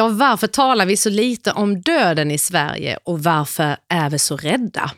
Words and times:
Ja, 0.00 0.08
varför 0.08 0.46
talar 0.46 0.86
vi 0.86 0.96
så 0.96 1.10
lite 1.10 1.52
om 1.52 1.80
döden 1.80 2.30
i 2.30 2.38
Sverige 2.38 2.98
och 3.04 3.22
varför 3.22 3.76
är 3.88 4.10
vi 4.10 4.18
så 4.18 4.36
rädda? 4.36 4.90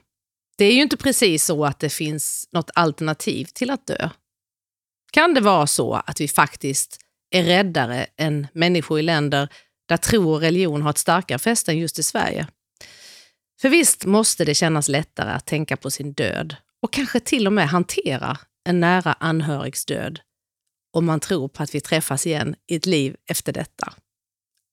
Det 0.58 0.64
är 0.64 0.74
ju 0.74 0.82
inte 0.82 0.96
precis 0.96 1.44
så 1.44 1.64
att 1.64 1.78
det 1.80 1.88
finns 1.88 2.48
något 2.52 2.70
alternativ 2.74 3.44
till 3.44 3.70
att 3.70 3.86
dö. 3.86 4.10
Kan 5.12 5.34
det 5.34 5.40
vara 5.40 5.66
så 5.66 5.94
att 5.94 6.20
vi 6.20 6.28
faktiskt 6.28 6.98
är 7.30 7.42
räddare 7.42 8.06
än 8.16 8.46
människor 8.52 8.98
i 8.98 9.02
länder 9.02 9.48
där 9.88 9.96
tro 9.96 10.30
och 10.32 10.40
religion 10.40 10.82
har 10.82 10.90
ett 10.90 10.98
starkare 10.98 11.38
fäste 11.38 11.70
än 11.72 11.78
just 11.78 11.98
i 11.98 12.02
Sverige? 12.02 12.46
För 13.60 13.68
visst 13.68 14.04
måste 14.04 14.44
det 14.44 14.54
kännas 14.54 14.88
lättare 14.88 15.30
att 15.30 15.46
tänka 15.46 15.76
på 15.76 15.90
sin 15.90 16.12
död 16.12 16.56
och 16.82 16.92
kanske 16.92 17.20
till 17.20 17.46
och 17.46 17.52
med 17.52 17.68
hantera 17.68 18.38
en 18.68 18.80
nära 18.80 19.12
anhörigs 19.12 19.84
död 19.84 20.20
om 20.92 21.04
man 21.04 21.20
tror 21.20 21.48
på 21.48 21.62
att 21.62 21.74
vi 21.74 21.80
träffas 21.80 22.26
igen 22.26 22.54
i 22.66 22.76
ett 22.76 22.86
liv 22.86 23.16
efter 23.26 23.52
detta. 23.52 23.94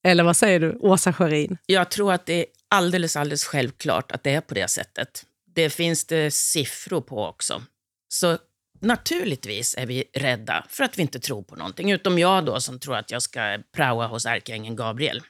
Eller 0.03 0.23
vad 0.23 0.38
säger 0.38 0.59
du, 0.59 0.78
Åsa 0.80 1.14
Sjörin? 1.14 1.58
Jag 1.66 1.92
tror 1.92 2.14
att 2.14 2.25
det 2.25 2.33
är 2.33 2.45
alldeles, 2.69 3.16
alldeles 3.16 3.45
självklart 3.45 4.11
att 4.11 4.23
det 4.23 4.31
är 4.31 4.41
på 4.41 4.53
det 4.53 4.67
sättet. 4.67 5.25
Det 5.56 5.69
finns 5.69 6.06
det 6.06 6.31
siffror 6.31 7.02
på 7.02 7.25
också. 7.25 7.61
Så 8.08 8.38
naturligtvis 8.81 9.75
är 9.78 9.86
vi 9.86 10.03
rädda 10.14 10.66
för 10.69 10.83
att 10.83 10.97
vi 10.97 11.02
inte 11.02 11.19
tror 11.19 11.44
på 11.44 11.56
någonting. 11.56 11.91
Utom 11.91 12.19
jag 12.19 12.45
då 12.45 12.59
som 12.59 12.80
tror 12.80 12.95
att 12.95 13.11
jag 13.11 13.22
ska 13.22 13.59
praoa 13.75 14.08
hos 14.08 14.25
ärkeängeln 14.25 14.75
Gabriel. 14.75 15.22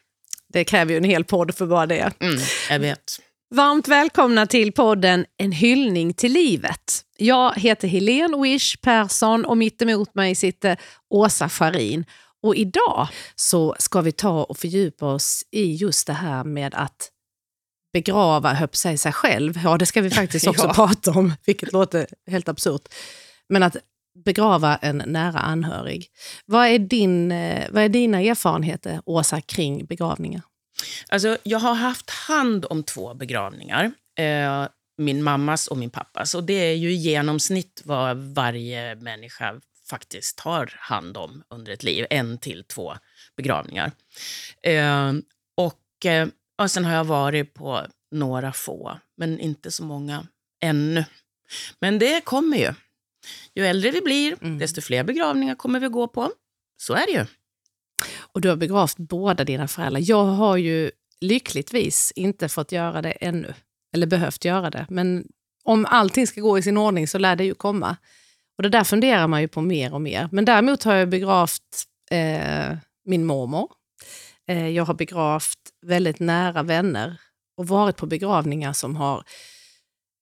Det 0.53 0.63
kräver 0.63 0.91
ju 0.91 0.97
en 0.97 1.03
hel 1.03 1.23
podd 1.23 1.55
för 1.55 1.65
bara 1.65 1.85
det. 1.85 2.11
Mm, 2.19 2.39
jag 2.69 2.79
vet. 2.79 3.19
Varmt 3.55 3.87
välkomna 3.87 4.47
till 4.47 4.71
podden 4.71 5.25
En 5.37 5.51
hyllning 5.51 6.13
till 6.13 6.33
livet. 6.33 7.01
Jag 7.17 7.59
heter 7.59 7.87
Helene 7.87 8.41
Wish 8.41 8.81
Persson 8.81 9.45
och 9.45 9.57
mitt 9.57 9.81
emot 9.81 10.15
mig 10.15 10.35
sitter 10.35 10.77
Åsa 11.09 11.49
Farin. 11.49 12.05
Och 12.43 12.55
idag 12.55 13.07
så 13.35 13.75
ska 13.79 14.01
vi 14.01 14.11
ta 14.11 14.43
och 14.43 14.57
fördjupa 14.57 15.05
oss 15.05 15.43
i 15.51 15.75
just 15.75 16.07
det 16.07 16.13
här 16.13 16.43
med 16.43 16.75
att 16.75 17.11
begrava, 17.93 18.53
höpp 18.53 18.75
sig, 18.75 18.97
sig 18.97 19.11
själv. 19.13 19.59
Ja, 19.63 19.77
det 19.77 19.85
ska 19.85 20.01
vi 20.01 20.09
faktiskt 20.09 20.47
också 20.47 20.65
Ja. 20.67 20.73
prata 20.73 21.11
om, 21.11 21.33
vilket 21.45 21.73
låter 21.73 22.07
helt 22.27 22.49
absurt. 22.49 22.93
Men 23.49 23.63
att 23.63 23.75
begrava 24.25 24.75
en 24.77 25.03
nära 25.05 25.39
anhörig. 25.39 26.07
Vad 26.45 26.67
är, 26.67 26.79
din, 26.79 27.31
eh, 27.31 27.67
vad 27.71 27.83
är 27.83 27.89
dina 27.89 28.21
erfarenheter, 28.21 29.01
Åsa, 29.05 29.41
kring 29.41 29.85
begravningar? 29.85 30.41
Alltså, 31.09 31.37
jag 31.43 31.59
har 31.59 31.73
haft 31.73 32.09
hand 32.09 32.65
om 32.69 32.83
två 32.83 33.13
begravningar. 33.13 33.91
Eh, 34.19 34.67
min 34.97 35.23
mammas 35.23 35.67
och 35.67 35.77
min 35.77 35.89
pappas. 35.89 36.35
Och 36.35 36.43
det 36.43 36.53
är 36.53 36.73
ju 36.73 36.91
i 36.91 36.95
genomsnitt 36.95 37.81
vad 37.85 38.17
varje 38.17 38.95
människa 38.95 39.55
faktiskt 39.89 40.39
har 40.39 40.73
hand 40.79 41.17
om 41.17 41.43
under 41.49 41.71
ett 41.71 41.83
liv. 41.83 42.05
En 42.09 42.37
till 42.37 42.63
två 42.63 42.93
begravningar. 43.37 43.91
Eh, 44.63 45.13
och, 45.57 46.05
eh, 46.05 46.27
och 46.61 46.71
sen 46.71 46.85
har 46.85 46.93
jag 46.93 47.03
varit 47.03 47.53
på 47.53 47.87
några 48.11 48.53
få, 48.53 48.99
men 49.17 49.39
inte 49.39 49.71
så 49.71 49.83
många 49.83 50.27
ännu. 50.61 51.05
Men 51.79 51.99
det 51.99 52.25
kommer 52.25 52.57
ju. 52.57 52.73
Ju 53.55 53.65
äldre 53.65 53.91
vi 53.91 54.01
blir, 54.01 54.35
Mm. 54.41 54.59
desto 54.59 54.81
fler 54.81 55.03
begravningar 55.03 55.55
kommer 55.55 55.79
vi 55.79 55.87
gå 55.87 56.07
på. 56.07 56.31
Så 56.77 56.93
är 56.93 57.05
det 57.05 57.11
ju. 57.11 57.25
Och 58.17 58.41
du 58.41 58.49
har 58.49 58.55
begravt 58.55 58.97
båda 58.97 59.43
dina 59.43 59.67
föräldrar. 59.67 60.01
Jag 60.05 60.25
har 60.25 60.57
ju 60.57 60.91
lyckligtvis 61.21 62.11
inte 62.15 62.49
fått 62.49 62.71
göra 62.71 63.01
det 63.01 63.11
ännu, 63.11 63.53
eller 63.93 64.07
behövt 64.07 64.45
göra 64.45 64.69
det. 64.69 64.85
Men 64.89 65.27
om 65.63 65.85
allting 65.85 66.27
ska 66.27 66.41
gå 66.41 66.57
i 66.57 66.61
sin 66.61 66.77
ordning 66.77 67.07
så 67.07 67.17
lär 67.17 67.35
det 67.35 67.43
ju 67.43 67.53
komma. 67.55 67.97
Och 68.59 68.63
det 68.63 68.69
där 68.69 68.83
funderar 68.83 69.27
man 69.27 69.41
ju 69.41 69.47
på 69.47 69.61
mer 69.61 69.93
och 69.93 70.01
mer. 70.01 70.29
Men 70.31 70.45
däremot 70.45 70.83
har 70.83 70.95
jag 70.95 71.09
begravt 71.09 71.85
eh, 72.11 72.77
min 73.05 73.25
mormor. 73.25 73.71
Eh, 74.47 74.67
jag 74.67 74.85
har 74.85 74.93
begravt 74.93 75.59
väldigt 75.85 76.19
nära 76.19 76.63
vänner 76.63 77.21
och 77.57 77.67
varit 77.67 77.97
på 77.97 78.05
begravningar 78.05 78.73
som 78.73 78.95
har 78.95 79.23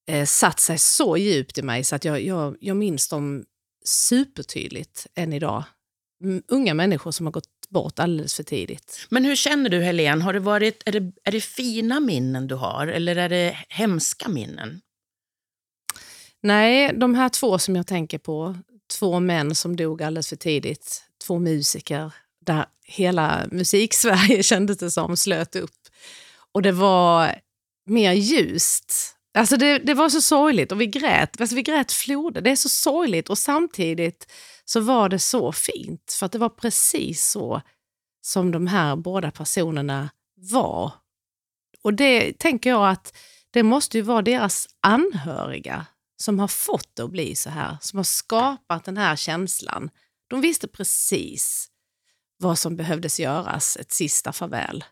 eh, 0.10 0.26
satt 0.26 0.60
sig 0.60 0.78
så 0.78 1.18
djupt 1.18 1.58
i 1.58 1.62
mig 1.62 1.84
så 1.84 1.96
att 1.96 2.06
jag, 2.06 2.24
jag, 2.24 2.58
jag 2.60 2.78
minns 2.78 3.10
dem 3.10 3.46
supertydligt 3.86 5.08
än 5.16 5.34
idag. 5.34 5.64
Unga 6.48 6.74
människor 6.74 7.12
som 7.12 7.26
har 7.26 7.34
gått 7.34 7.70
bort 7.70 8.00
alldeles 8.00 8.36
för 8.36 8.44
tidigt. 8.44 9.08
Men 9.10 9.26
hur 9.26 9.36
känner 9.36 9.70
du, 9.70 9.80
Helene? 9.80 10.24
Har 10.24 10.34
det 10.34 10.40
varit, 10.40 10.84
är, 10.86 10.92
det, 10.92 11.12
är 11.24 11.32
det 11.32 11.42
fina 11.42 12.00
minnen 12.00 12.48
du 12.48 12.56
har 12.56 12.88
eller 12.88 13.16
är 13.16 13.30
det 13.30 13.58
hemska 13.70 14.30
minnen? 14.30 14.82
Nej, 16.44 16.94
de 16.94 17.16
här 17.16 17.30
två 17.30 17.60
som 17.60 17.76
jag 17.76 17.88
tänker 17.88 18.18
på, 18.18 18.56
två 19.00 19.20
män 19.20 19.56
som 19.56 19.76
dog 19.76 20.04
alldeles 20.04 20.30
för 20.30 20.36
tidigt, 20.36 21.04
två 21.28 21.40
musiker, 21.40 22.14
där 22.46 22.66
hela 22.86 23.46
musiksverige 23.52 24.44
kändes 24.44 24.78
det 24.78 24.92
som 24.92 25.18
slöt 25.18 25.56
upp. 25.56 25.76
Och 26.52 26.62
det 26.62 26.72
var 26.72 27.36
mer 27.86 28.14
ljust. 28.14 29.14
Alltså 29.38 29.58
det, 29.58 29.80
det 29.80 29.94
var 29.94 30.10
så 30.10 30.22
sorgligt 30.22 30.72
och 30.72 30.82
vi 30.82 30.88
grät, 30.88 31.42
alltså 31.42 31.56
vi 31.56 31.62
grät 31.62 31.92
floder. 31.92 32.42
Det 32.42 32.52
är 32.52 32.56
så 32.56 32.70
sorgligt 32.70 33.30
och 33.30 33.38
samtidigt 33.38 34.32
så 34.66 34.80
var 34.80 35.10
det 35.10 35.20
så 35.20 35.52
fint 35.52 36.16
för 36.20 36.26
att 36.26 36.32
det 36.32 36.38
var 36.38 36.50
precis 36.50 37.30
så 37.30 37.62
som 38.22 38.52
de 38.52 38.68
här 38.68 38.96
båda 38.96 39.32
personerna 39.32 40.10
var. 40.36 40.92
Och 41.82 41.94
det 41.94 42.40
tänker 42.40 42.70
jag 42.70 42.90
att 42.90 43.18
det 43.52 43.64
måste 43.64 43.98
ju 43.98 44.04
vara 44.04 44.22
deras 44.22 44.68
anhöriga 44.82 45.86
som 46.18 46.40
har 46.40 46.48
fått 46.48 46.96
det 46.96 47.04
att 47.04 47.12
bli 47.12 47.36
så 47.36 47.50
här, 47.50 47.78
som 47.82 47.98
har 47.98 48.04
skapat 48.04 48.84
den 48.84 48.98
här 48.98 49.16
känslan. 49.16 49.90
De 50.28 50.42
visste 50.42 50.68
precis 50.68 51.70
vad 52.38 52.60
som 52.60 52.76
behövdes 52.76 53.20
göras, 53.20 53.78
ett 53.78 53.92
sista 53.92 54.34
farväl. 54.34 54.84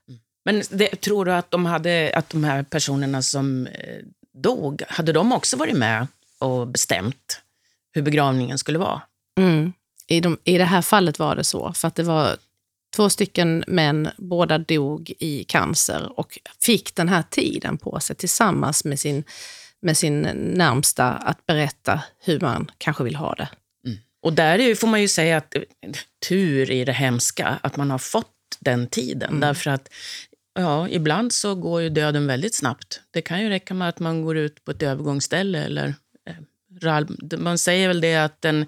Men 0.45 0.63
det, 0.69 1.01
tror 1.01 1.25
du 1.25 1.33
att 1.33 1.51
de, 1.51 1.65
hade, 1.65 2.11
att 2.15 2.29
de 2.29 2.43
här 2.43 2.63
personerna 2.63 3.21
som 3.21 3.67
eh, 3.67 4.03
dog, 4.33 4.83
hade 4.87 5.13
de 5.13 5.31
också 5.31 5.57
varit 5.57 5.77
med 5.77 6.07
och 6.39 6.67
bestämt 6.67 7.41
hur 7.91 8.01
begravningen 8.01 8.57
skulle 8.57 8.79
vara? 8.79 9.01
Mm. 9.37 9.73
I, 10.07 10.19
de, 10.19 10.37
I 10.43 10.57
det 10.57 10.65
här 10.65 10.81
fallet 10.81 11.19
var 11.19 11.35
det 11.35 11.43
så, 11.43 11.73
för 11.73 11.87
att 11.87 11.95
det 11.95 12.03
var 12.03 12.37
två 12.95 13.09
stycken 13.09 13.63
män, 13.67 14.09
båda 14.17 14.57
dog 14.57 15.13
i 15.19 15.43
cancer 15.43 16.19
och 16.19 16.39
fick 16.61 16.95
den 16.95 17.09
här 17.09 17.23
tiden 17.29 17.77
på 17.77 17.99
sig 17.99 18.15
tillsammans 18.15 18.85
med 18.85 18.99
sin, 18.99 19.23
med 19.81 19.97
sin 19.97 20.21
närmsta 20.53 21.11
att 21.11 21.45
berätta 21.45 22.03
hur 22.23 22.39
man 22.39 22.71
kanske 22.77 23.03
vill 23.03 23.15
ha 23.15 23.33
det. 23.33 23.49
Och 24.25 24.33
där 24.33 24.59
är, 24.59 24.75
får 24.75 24.87
man 24.87 25.01
ju 25.01 25.07
säga 25.07 25.37
att 25.37 25.55
eh, 25.55 25.61
tur 26.27 26.71
i 26.71 26.85
det 26.85 26.91
hemska, 26.91 27.59
att 27.63 27.77
man 27.77 27.91
har 27.91 27.97
fått 27.97 28.31
den 28.59 28.87
tiden. 28.87 29.39
Därför 29.39 29.71
att 29.71 29.89
ja, 30.55 30.89
ibland 30.89 31.33
så 31.33 31.55
går 31.55 31.81
ju 31.81 31.89
döden 31.89 32.27
väldigt 32.27 32.55
snabbt. 32.55 33.01
Det 33.11 33.21
kan 33.21 33.41
ju 33.41 33.49
räcka 33.49 33.73
med 33.73 33.89
att 33.89 33.99
man 33.99 34.21
går 34.21 34.37
ut 34.37 34.65
på 34.65 34.71
ett 34.71 34.83
övergångsställe 34.83 35.63
eller 35.63 35.93
eh, 36.83 37.37
man 37.37 37.57
säger 37.57 37.87
väl 37.87 38.01
det 38.01 38.15
att 38.15 38.41
den, 38.41 38.65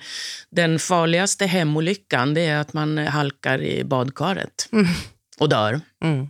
den 0.49 0.79
farligaste 0.79 1.45
hemolyckan 1.45 2.33
det 2.33 2.41
är 2.41 2.57
att 2.57 2.73
man 2.73 2.97
halkar 2.97 3.61
i 3.61 3.83
badkaret 3.83 4.69
och 5.39 5.49
dör. 5.49 5.81
Mm. 6.03 6.29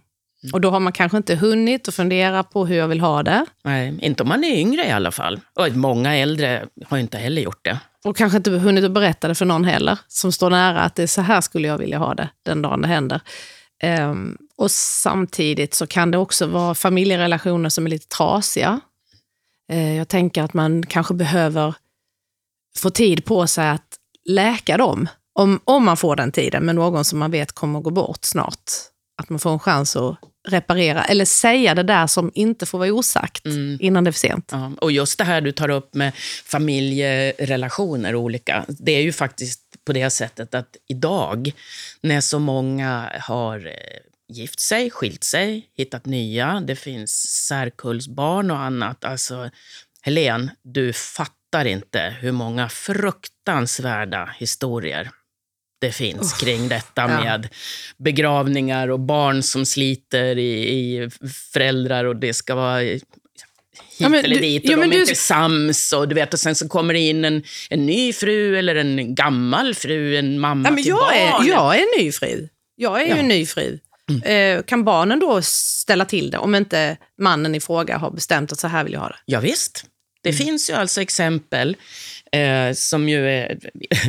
Och 0.54 0.62
då 0.62 0.70
har 0.70 0.80
man 0.80 0.94
kanske 0.94 1.18
inte 1.18 1.36
hunnit 1.36 1.88
att 1.88 1.96
fundera 1.96 2.44
på 2.44 2.66
hur 2.66 2.76
jag 2.76 2.88
vill 2.88 3.02
ha 3.02 3.24
det. 3.24 3.46
Nej, 3.64 4.00
inte 4.02 4.24
om 4.24 4.30
man 4.30 4.44
är 4.44 4.56
yngre 4.56 4.88
i 4.88 4.92
alla 4.92 5.12
fall. 5.12 5.40
Och 5.60 5.76
många 5.76 6.16
äldre 6.16 6.66
har 6.86 6.98
inte 6.98 7.18
heller 7.18 7.42
gjort 7.42 7.66
det. 7.66 7.80
Och 8.06 8.18
kanske 8.18 8.38
inte 8.38 8.52
hunnit 8.52 8.84
att 8.84 8.92
berätta 8.92 9.28
det 9.28 9.36
för 9.36 9.46
någon 9.46 9.64
heller, 9.64 10.00
som 10.08 10.32
står 10.32 10.50
nära 10.50 10.82
att 10.82 10.96
det 10.96 11.04
är 11.04 11.08
så 11.08 11.22
här 11.22 11.42
skulle 11.42 11.68
jag 11.68 11.78
vilja 11.78 11.98
ha 11.98 12.14
det 12.14 12.30
den 12.46 12.62
dagen 12.62 12.82
det 12.82 12.88
händer. 12.88 13.22
Ehm, 13.84 14.38
och 14.58 14.72
samtidigt 14.72 15.74
så 15.74 15.88
kan 15.88 16.12
det 16.12 16.18
också 16.18 16.48
vara 16.48 16.76
familjerelationer 16.76 17.70
som 17.70 17.86
är 17.86 17.90
lite 17.90 18.08
trasiga. 18.08 18.80
Eh, 19.72 19.98
jag 19.98 20.08
tänker 20.08 20.44
att 20.44 20.54
man 20.54 20.86
kanske 20.86 21.14
behöver 21.14 21.76
få 22.78 22.90
tid 22.90 23.26
på 23.26 23.48
sig 23.48 23.70
att 23.70 23.98
läka 24.30 24.78
dem, 24.78 25.08
om, 25.34 25.60
om 25.64 25.86
man 25.86 25.98
får 25.98 26.16
den 26.16 26.32
tiden 26.32 26.66
med 26.66 26.76
någon 26.76 27.06
som 27.06 27.20
man 27.20 27.32
vet 27.32 27.52
kommer 27.52 27.80
att 27.80 27.84
gå 27.84 27.92
bort 27.92 28.20
snart. 28.22 28.72
Att 29.22 29.30
man 29.30 29.40
får 29.40 29.52
en 29.52 29.60
chans 29.60 29.96
att 29.96 30.18
reparera, 30.48 31.04
eller 31.04 31.26
säga 31.26 31.76
det 31.76 31.84
där 31.84 32.08
som 32.08 32.32
inte 32.36 32.66
får 32.66 32.78
vara 32.78 32.94
osagt 32.94 33.46
innan 33.80 34.04
det 34.04 34.10
är 34.10 34.12
för 34.12 34.20
sent. 34.20 34.50
Ja, 34.52 34.72
och 34.82 34.92
just 34.92 35.18
det 35.18 35.24
här 35.24 35.42
du 35.42 35.52
tar 35.52 35.70
upp 35.70 35.94
med 35.94 36.14
familjerelationer 36.46 38.16
olika. 38.16 38.66
Det 38.68 38.92
är 38.92 39.02
ju 39.02 39.14
faktiskt 39.14 39.62
på 39.86 39.94
det 39.94 40.10
sättet 40.10 40.56
att 40.56 40.78
idag, 40.88 41.52
när 42.02 42.22
så 42.22 42.40
många 42.40 43.12
har 43.22 43.68
eh, 43.68 44.34
gift 44.34 44.60
sig, 44.60 44.90
skilt 44.90 45.24
sig, 45.24 45.70
hittat 45.78 46.06
nya, 46.06 46.64
det 46.68 46.76
finns 46.76 47.12
särkullsbarn 47.48 48.52
och 48.52 48.60
annat. 48.60 49.06
Alltså, 49.06 49.50
Helen, 50.02 50.52
du 50.64 50.94
fattar 50.94 51.66
inte 51.66 52.16
hur 52.20 52.32
många 52.32 52.70
fruktansvärda 52.70 54.36
historier 54.38 55.12
det 55.80 55.92
finns 55.92 56.34
kring 56.34 56.68
detta 56.70 57.02
ja. 57.02 57.08
med 57.08 57.48
begravningar 57.98 58.88
och 58.88 59.00
barn 59.00 59.44
som 59.44 59.66
sliter 59.66 60.38
i, 60.38 60.70
i 60.70 61.10
föräldrar 61.54 62.06
och 62.06 62.16
det 62.16 62.34
ska 62.34 62.56
vara 62.56 62.80
hit 62.80 63.04
Ja, 64.00 64.08
eller 64.16 64.36
du- 64.36 64.40
dit 64.42 64.64
och 64.66 64.72
ja, 64.72 64.76
de 64.78 64.84
är 64.84 64.88
du- 64.88 65.00
inte 65.02 65.16
sams 65.16 65.94
och 65.94 66.08
du 66.08 66.16
vet 66.16 66.34
och 66.34 66.40
sen 66.40 66.56
så 66.56 66.68
kommer 66.70 66.94
det 66.94 67.00
in 67.00 67.26
en, 67.26 67.44
en 67.70 67.86
ny 67.86 68.14
fru 68.14 68.58
eller 68.58 68.76
en 68.76 69.16
gammal 69.16 69.76
fru, 69.76 70.16
en 70.18 70.40
mamma 70.40 70.68
Ja, 70.68 70.72
men 70.72 70.84
till 70.84 70.90
jag, 70.90 71.00
barn. 71.00 71.46
är, 71.46 71.50
jag 71.50 71.76
är 71.78 72.00
ny 72.04 72.12
fru. 72.12 72.48
Jag 72.76 73.02
är 73.02 73.06
ju 73.06 73.16
Ja. 73.16 73.22
ny 73.22 73.46
fru. 73.46 73.80
Eh, 74.26 74.64
kan 74.64 74.84
barnen 74.84 75.20
då 75.20 75.42
ställa 75.42 76.06
till 76.06 76.32
det 76.32 76.38
om 76.38 76.56
inte 76.56 76.98
mannen 77.22 77.56
i 77.56 77.60
fråga 77.60 77.98
har 77.98 78.12
bestämt 78.12 78.52
att 78.52 78.60
så 78.60 78.68
här 78.68 78.84
vill 78.84 78.94
jag 78.94 79.00
ha 79.00 79.08
det? 79.10 79.16
Ja, 79.26 79.40
visst. 79.40 79.86
Det 80.28 80.34
finns 80.34 80.70
ju 80.70 80.74
alltså 80.74 81.02
exempel 81.02 81.78
eh, 82.32 82.74
som 82.74 83.10
ju 83.10 83.30
är, 83.30 83.60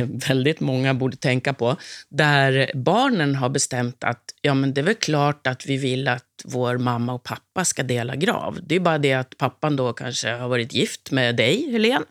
väldigt 0.27 0.59
många 0.59 0.93
borde 0.93 1.17
tänka 1.17 1.53
på, 1.53 1.75
där 2.09 2.71
barnen 2.75 3.35
har 3.35 3.49
bestämt 3.49 4.03
att 4.03 4.23
ja, 4.41 4.53
men 4.53 4.73
det 4.73 4.81
är 4.81 4.85
väl 4.85 4.95
klart 4.95 5.47
att 5.47 5.65
vi 5.65 5.77
vill 5.77 6.07
att 6.07 6.25
vår 6.43 6.77
mamma 6.77 7.13
och 7.13 7.23
pappa 7.23 7.65
ska 7.65 7.83
dela 7.83 8.15
grav. 8.15 8.59
Det 8.63 8.75
är 8.75 8.79
bara 8.79 8.97
det 8.97 9.13
att 9.13 9.37
pappan 9.37 9.75
då 9.75 9.93
kanske 9.93 10.31
har 10.31 10.47
varit 10.47 10.73
gift 10.73 11.11
med 11.11 11.35
dig, 11.35 11.71
Helene, 11.71 12.05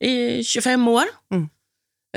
i 0.00 0.44
25 0.44 0.88
år. 0.88 1.04
Mm. 1.32 1.48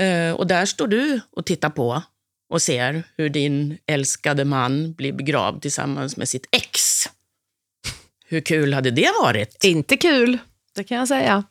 Eh, 0.00 0.36
och 0.36 0.46
där 0.46 0.66
står 0.66 0.86
du 0.86 1.20
och 1.30 1.46
tittar 1.46 1.70
på 1.70 2.02
och 2.50 2.62
ser 2.62 3.02
hur 3.16 3.28
din 3.28 3.78
älskade 3.86 4.44
man 4.44 4.92
blir 4.92 5.12
begravd 5.12 5.62
tillsammans 5.62 6.16
med 6.16 6.28
sitt 6.28 6.46
ex. 6.52 7.04
Hur 8.26 8.40
kul 8.40 8.74
hade 8.74 8.90
det 8.90 9.10
varit? 9.22 9.64
Inte 9.64 9.96
kul, 9.96 10.38
det 10.78 10.84
kan 10.84 10.98
jag 10.98 11.08
säga. 11.08 11.44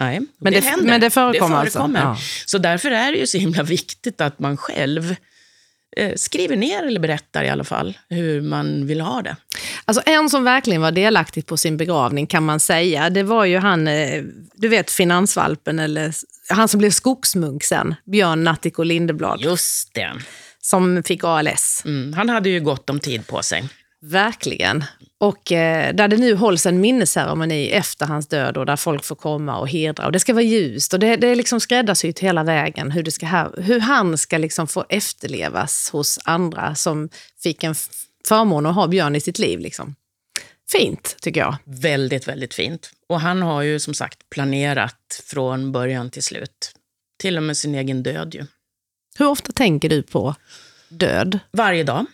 Nej, 0.00 0.20
Men 0.38 0.52
det- 0.52 0.60
händer. 0.60 0.86
men 0.86 1.00
det 1.00 1.10
förekommer 1.10 1.56
alltså? 1.56 1.78
förekommer. 1.78 2.00
Ja. 2.00 2.16
Så 2.46 2.58
därför 2.58 2.90
är 2.90 3.12
det 3.12 3.18
ju 3.18 3.26
så 3.26 3.38
himla 3.38 3.62
viktigt 3.62 4.20
att 4.20 4.38
man 4.38 4.56
själv 4.56 5.14
eh, 5.96 6.12
skriver 6.16 6.56
ner 6.56 6.82
eller 6.86 7.00
berättar 7.00 7.44
i 7.44 7.48
alla 7.48 7.64
fall 7.64 7.98
hur 8.08 8.40
man 8.40 8.86
vill 8.86 9.00
ha 9.00 9.22
det. 9.22 9.36
Alltså 9.84 10.02
en 10.06 10.30
som 10.30 10.44
verkligen 10.44 10.80
var 10.82 10.92
delaktig 10.92 11.46
på 11.46 11.56
sin 11.56 11.76
begravning 11.76 12.26
kan 12.26 12.44
man 12.44 12.60
säga, 12.60 13.10
det 13.10 13.22
var 13.22 13.44
ju 13.44 13.58
han, 13.58 13.88
eh, 13.88 14.22
du 14.54 14.68
vet 14.68 14.90
finansvalpen, 14.90 15.78
eller 15.78 16.12
han 16.48 16.68
som 16.68 16.78
blev 16.78 16.90
skogsmunk 16.90 17.64
sen, 17.64 17.94
Björn 18.06 18.44
Nattiko 18.44 18.82
Lindeblad, 18.82 19.40
Just 19.40 19.94
det. 19.94 20.12
som 20.60 21.02
fick 21.02 21.24
ALS. 21.24 21.82
Mm, 21.84 22.12
han 22.12 22.28
hade 22.28 22.48
ju 22.50 22.60
gott 22.60 22.90
om 22.90 23.00
tid 23.00 23.26
på 23.26 23.42
sig. 23.42 23.68
Verkligen. 24.02 24.84
Och 25.18 25.52
eh, 25.52 25.94
där 25.94 26.08
det 26.08 26.16
nu 26.16 26.34
hålls 26.34 26.66
en 26.66 26.80
minnesceremoni 26.80 27.70
efter 27.70 28.06
hans 28.06 28.26
död 28.28 28.56
och 28.56 28.66
där 28.66 28.76
folk 28.76 29.04
får 29.04 29.16
komma 29.16 29.58
och 29.58 29.68
hedra. 29.68 30.06
Och 30.06 30.12
det 30.12 30.20
ska 30.20 30.32
vara 30.34 30.42
ljust 30.44 30.92
och 30.94 31.00
det, 31.00 31.16
det 31.16 31.26
är 31.28 31.34
liksom 31.34 31.60
skräddarsytt 31.60 32.18
hela 32.18 32.44
vägen 32.44 32.90
hur, 32.90 33.02
det 33.02 33.10
ska, 33.10 33.26
här- 33.26 33.62
hur 33.62 33.80
han 33.80 34.18
ska 34.18 34.38
liksom 34.38 34.66
få 34.66 34.84
efterlevas 34.88 35.90
hos 35.92 36.18
andra 36.24 36.74
som 36.74 37.08
fick 37.42 37.64
en 37.64 37.74
förmån 38.28 38.66
att 38.66 38.74
ha 38.74 38.86
Björn 38.86 39.16
i 39.16 39.20
sitt 39.20 39.38
liv. 39.38 39.58
Liksom. 39.60 39.94
Fint, 40.72 41.16
tycker 41.20 41.40
jag. 41.40 41.56
Väldigt, 41.64 42.28
väldigt 42.28 42.54
fint. 42.54 42.90
Och 43.08 43.20
han 43.20 43.42
har 43.42 43.62
ju 43.62 43.80
som 43.80 43.94
sagt 43.94 44.30
planerat 44.30 45.22
från 45.24 45.72
början 45.72 46.10
till 46.10 46.22
slut. 46.22 46.72
Till 47.18 47.36
och 47.36 47.42
med 47.42 47.56
sin 47.56 47.74
egen 47.74 48.02
död 48.02 48.34
ju. 48.34 48.46
Hur 49.18 49.26
ofta 49.28 49.52
tänker 49.52 49.88
du 49.88 50.02
på 50.02 50.34
död? 50.88 51.38
Varje 51.52 51.84
dag. 51.84 52.06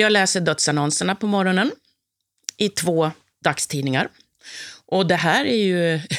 Jag 0.00 0.12
läser 0.12 0.40
dödsannonserna 0.40 1.14
på 1.14 1.26
morgonen 1.26 1.72
i 2.56 2.68
två 2.68 3.10
dagstidningar. 3.44 4.08
Och 4.86 5.06
det 5.06 5.14
här 5.14 5.44
är 5.44 5.64
ju... 5.64 6.00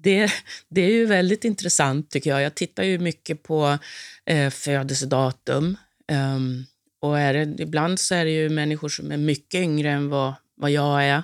Det, 0.00 0.32
det 0.68 0.80
är 0.80 0.90
ju 0.90 1.06
väldigt 1.06 1.44
intressant 1.44 2.10
tycker 2.10 2.30
jag. 2.30 2.42
Jag 2.42 2.54
tittar 2.54 2.82
ju 2.82 2.98
mycket 2.98 3.42
på 3.42 3.78
eh, 4.26 4.50
födelsedatum. 4.50 5.76
Ehm, 6.08 6.64
och 7.00 7.18
är 7.18 7.34
det, 7.34 7.62
ibland 7.62 8.00
så 8.00 8.14
är 8.14 8.24
det 8.24 8.30
ju 8.30 8.48
människor 8.48 8.88
som 8.88 9.12
är 9.12 9.16
mycket 9.16 9.60
yngre 9.60 9.90
än 9.90 10.08
vad, 10.08 10.34
vad 10.56 10.70
jag 10.70 11.04
är. 11.04 11.22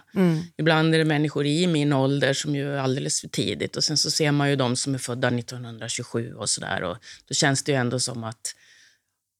Ibland 0.56 0.94
är 0.94 0.98
det 0.98 1.04
människor 1.04 1.46
i 1.46 1.66
min 1.66 1.92
ålder 1.92 2.32
som 2.32 2.54
ju 2.54 2.74
är 2.74 2.78
alldeles 2.78 3.20
för 3.20 3.28
tidigt. 3.28 3.76
Och 3.76 3.84
sen 3.84 3.96
så 3.96 4.10
ser 4.10 4.32
man 4.32 4.50
ju 4.50 4.56
de 4.56 4.76
som 4.76 4.94
är 4.94 4.98
födda 4.98 5.28
1927 5.28 6.34
och 6.34 6.50
sådär. 6.50 6.82
Och 6.82 6.96
då 7.28 7.34
känns 7.34 7.62
det 7.62 7.72
ju 7.72 7.78
ändå 7.78 8.00
som 8.00 8.24
att 8.24 8.54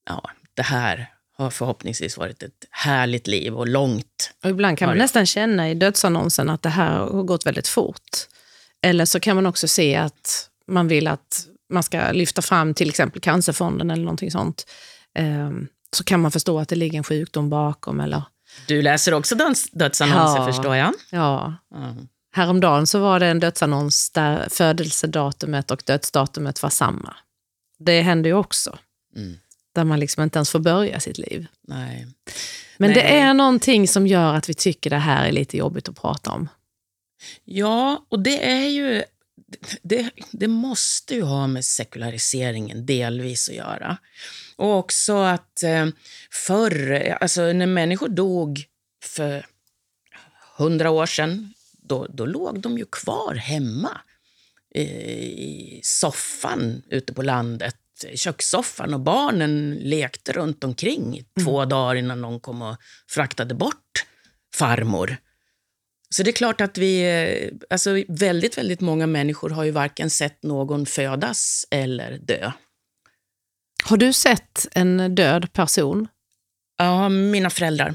ja, 0.06 0.30
det 0.54 0.62
här 0.62 1.14
har 1.36 1.50
förhoppningsvis 1.50 2.16
varit 2.16 2.42
ett 2.42 2.64
härligt 2.70 3.26
liv 3.26 3.54
och 3.54 3.68
långt. 3.68 4.30
Och 4.44 4.50
ibland 4.50 4.78
kan 4.78 4.88
man 4.88 4.98
nästan 4.98 5.26
känna 5.26 5.70
i 5.70 5.74
dödsannonsen 5.74 6.50
att 6.50 6.62
det 6.62 6.68
här 6.68 6.98
har 6.98 7.22
gått 7.22 7.46
väldigt 7.46 7.68
fort. 7.68 8.10
Eller 8.82 9.04
så 9.04 9.20
kan 9.20 9.36
man 9.36 9.46
också 9.46 9.68
se 9.68 9.96
att 9.96 10.48
man 10.66 10.88
vill 10.88 11.06
att 11.08 11.46
man 11.72 11.82
ska 11.82 12.12
lyfta 12.12 12.42
fram 12.42 12.74
till 12.74 12.88
exempel 12.88 13.20
Cancerfonden 13.20 13.90
eller 13.90 14.02
någonting 14.04 14.30
sånt. 14.30 14.66
Ehm, 15.14 15.68
Så 15.92 16.04
kan 16.04 16.20
man 16.20 16.30
förstå 16.30 16.58
att 16.58 16.68
det 16.68 16.76
ligger 16.76 16.98
en 16.98 17.04
sjukdom 17.04 17.50
bakom. 17.50 18.00
Eller, 18.00 18.22
Du 18.68 18.82
läser 18.82 19.14
också 19.14 19.34
döds- 19.34 19.68
dödsannonser 19.72 20.38
Ja. 20.40 20.46
förstår 20.46 20.76
jag. 20.76 20.92
ja. 21.10 21.54
Mm. 21.74 22.08
Häromdagen 22.32 22.86
så 22.86 22.98
var 22.98 23.20
det 23.20 23.26
en 23.26 23.40
dödsannons 23.40 24.10
där 24.10 24.48
födelsedatumet 24.50 25.70
och 25.70 25.82
dödsdatumet 25.86 26.62
var 26.62 26.70
samma. 26.70 27.14
Det 27.78 28.00
händer 28.02 28.30
ju 28.30 28.36
också. 28.36 28.78
Mm. 29.16 29.36
Där 29.74 29.84
man 29.84 30.00
liksom 30.00 30.22
inte 30.22 30.38
ens 30.38 30.50
får 30.50 30.58
börja 30.58 31.00
sitt 31.00 31.18
liv. 31.18 31.46
Nej. 31.68 32.06
Men 32.78 32.94
det 32.94 33.02
Nej. 33.02 33.18
är 33.20 33.34
någonting 33.34 33.88
som 33.88 34.06
gör 34.06 34.34
att 34.34 34.48
vi 34.48 34.54
tycker 34.54 34.90
det 34.90 34.96
här 34.96 35.28
är 35.28 35.32
lite 35.32 35.56
jobbigt 35.56 35.88
att 35.88 36.00
prata 36.00 36.30
om. 36.30 36.48
Ja, 37.44 38.06
och 38.08 38.20
det 38.20 38.50
är 38.50 38.68
ju... 38.68 39.02
Det, 39.82 40.10
det 40.30 40.48
måste 40.48 41.14
ju 41.14 41.22
ha 41.22 41.46
med 41.46 41.64
sekulariseringen 41.64 42.86
delvis 42.86 43.48
att 43.48 43.54
göra. 43.54 43.96
Och 44.56 44.78
också 44.78 45.16
att 45.16 45.62
eh, 45.62 45.86
förr, 46.46 46.92
alltså 47.20 47.52
när 47.52 47.66
människor 47.66 48.08
dog 48.08 48.64
för 49.04 49.46
hundra 50.56 50.90
år 50.90 51.06
sedan, 51.06 51.54
då, 51.72 52.06
då 52.06 52.26
låg 52.26 52.60
de 52.60 52.78
ju 52.78 52.84
kvar 52.84 53.34
hemma 53.34 54.00
eh, 54.74 54.84
i 55.24 55.80
soffan 55.82 56.82
ute 56.88 57.12
på 57.12 57.22
landet, 57.22 57.76
kökssoffan 58.14 58.94
och 58.94 59.00
barnen 59.00 59.74
lekte 59.74 60.32
runt 60.32 60.64
omkring 60.64 61.18
i 61.18 61.24
två 61.44 61.64
dagar 61.64 61.94
innan 61.94 62.20
någon 62.20 62.40
kom 62.40 62.62
och 62.62 62.76
fraktade 63.08 63.54
bort 63.54 64.06
farmor. 64.54 65.16
Så 66.10 66.22
det 66.22 66.30
är 66.30 66.32
klart 66.32 66.60
att 66.60 66.78
vi, 66.78 67.02
eh, 67.02 67.66
alltså 67.70 68.04
väldigt, 68.08 68.58
väldigt 68.58 68.80
många 68.80 69.06
människor 69.06 69.50
har 69.50 69.64
ju 69.64 69.70
varken 69.70 70.10
sett 70.10 70.42
någon 70.42 70.86
födas 70.86 71.66
eller 71.70 72.18
dö. 72.18 72.52
Har 73.84 73.96
du 73.96 74.12
sett 74.12 74.66
en 74.72 75.14
död 75.14 75.52
person 75.52 76.08
Ja, 76.76 77.08
mina 77.08 77.50
föräldrar. 77.50 77.94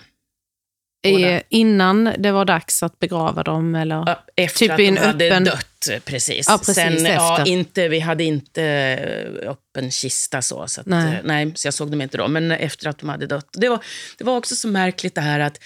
I, 1.08 1.42
innan 1.50 2.14
det 2.18 2.32
var 2.32 2.46
dags 2.46 2.84
att 2.84 3.00
begrava 3.00 3.44
dem? 3.44 3.76
Eller? 3.76 3.96
Ja, 3.96 4.24
Efter 4.36 4.60
Typ 4.60 4.72
att 4.72 4.78
de 4.78 4.98
hade 4.98 5.30
öppen- 5.32 5.44
dött, 5.46 5.88
eh, 5.92 6.00
precis. 6.00 6.46
Ja, 6.50 6.58
precis, 6.58 6.76
Sen, 6.76 7.06
ja, 7.06 7.38
efter. 7.40 7.52
inte, 7.52 7.88
vi 7.88 8.00
hade 8.00 8.24
inte 8.24 8.64
eh, 8.64 9.50
öppen 9.50 9.92
kista 9.92 10.42
så, 10.42 10.68
så, 10.68 10.82
att, 10.82 10.88
Nej. 10.88 11.12
nej. 11.12 11.22
nej, 11.46 11.52
så 11.56 11.68
jag 11.68 11.74
såg 11.74 11.92
dem 11.92 12.02
inte 12.02 12.18
då. 12.18 12.28
Men 12.28 12.52
efter 12.52 12.88
att 12.90 12.98
de 13.00 13.10
hade 13.10 13.28
dött. 13.28 13.48
Det 13.54 13.70
var, 13.70 13.84
det 14.18 14.24
var 14.24 14.38
också 14.38 14.56
så 14.56 14.68
märkligt 14.68 15.16
det 15.16 15.22
här 15.22 15.40
att 15.40 15.60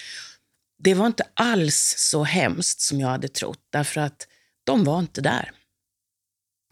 det 0.84 0.94
var 0.94 1.06
inte 1.06 1.24
alls 1.34 1.96
så 1.98 2.24
hemskt 2.24 2.82
som 2.82 3.00
jag 3.00 3.08
hade 3.08 3.28
trott. 3.28 3.60
Därför 3.72 4.02
att 4.02 4.28
de 4.64 4.84
var 4.84 5.00
inte 5.00 5.22
där. 5.22 5.52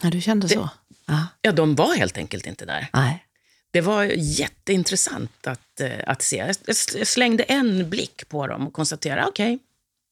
Ja, 0.04 0.10
du 0.10 0.22
kände 0.22 0.48
Det- 0.48 0.54
så? 0.54 0.70
Ja. 1.08 1.28
Ja, 1.42 1.52
de 1.52 1.76
var 1.76 1.96
helt 1.96 2.18
enkelt 2.18 2.46
inte 2.46 2.66
där. 2.66 2.88
Nej. 2.94 3.26
Det 3.74 3.82
var 3.82 4.04
jätteintressant 4.18 5.48
att, 5.48 5.80
eh, 5.82 5.92
att 6.08 6.22
se. 6.22 6.54
Jag- 6.66 7.08
slängde 7.08 7.44
en 7.44 7.90
blick 7.90 8.30
på 8.30 8.48
dem 8.48 8.68
och 8.68 8.74
konstaterade, 8.74 9.26
okej, 9.28 9.60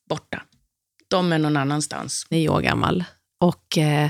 borta. 0.09 0.41
De 1.07 1.31
är 1.33 1.37
någon 1.39 1.57
annanstans. 1.57 2.25
Nio 2.29 2.49
år 2.49 2.61
gammal. 2.61 3.03
Och 3.39 3.77
eh, 3.77 4.09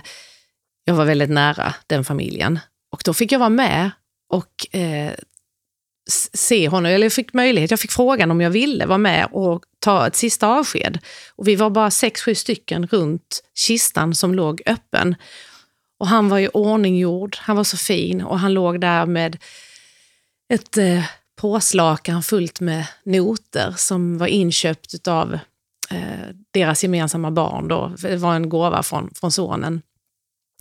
jag 0.83 0.93
var 0.95 1.05
väldigt 1.05 1.29
nära 1.29 1.75
den 1.87 2.05
familjen. 2.05 2.59
Och 2.91 3.01
då 3.05 3.13
fick 3.13 3.31
jag 3.31 3.39
vara 3.39 3.49
med 3.49 3.91
och 4.29 4.75
eh, 4.75 5.13
se 6.33 6.67
honom, 6.67 6.91
eller 6.91 7.05
jag 7.05 7.13
fick 7.13 7.33
möjlighet, 7.33 7.71
jag 7.71 7.79
fick 7.79 7.91
frågan 7.91 8.31
om 8.31 8.41
jag 8.41 8.49
ville 8.49 8.85
vara 8.85 8.97
med 8.97 9.27
och 9.31 9.63
ta 9.79 10.07
ett 10.07 10.15
sista 10.15 10.47
avsked. 10.47 10.99
Och 11.35 11.47
vi 11.47 11.55
var 11.55 11.69
bara 11.69 11.91
sex, 11.91 12.21
sju 12.21 12.35
stycken 12.35 12.87
runt 12.87 13.43
kistan 13.55 14.15
som 14.15 14.35
låg 14.35 14.61
öppen. 14.65 15.15
Och 15.99 16.07
han 16.07 16.29
var 16.29 16.37
ju 16.37 16.47
ordninggjord, 16.47 17.37
han 17.39 17.55
var 17.55 17.63
så 17.63 17.77
fin 17.77 18.21
och 18.21 18.39
han 18.39 18.53
låg 18.53 18.81
där 18.81 19.05
med 19.05 19.37
ett 20.53 20.77
eh, 20.77 21.03
påslakan 21.35 22.23
fullt 22.23 22.59
med 22.59 22.87
noter 23.03 23.73
som 23.77 24.17
var 24.17 24.27
inköpt 24.27 25.07
av 25.07 25.33
eh, 25.89 26.29
deras 26.53 26.83
gemensamma 26.83 27.31
barn. 27.31 27.67
Då. 27.67 27.95
Det 27.97 28.17
var 28.17 28.35
en 28.35 28.49
gåva 28.49 28.83
från, 28.83 29.11
från 29.15 29.31
sonen. 29.31 29.81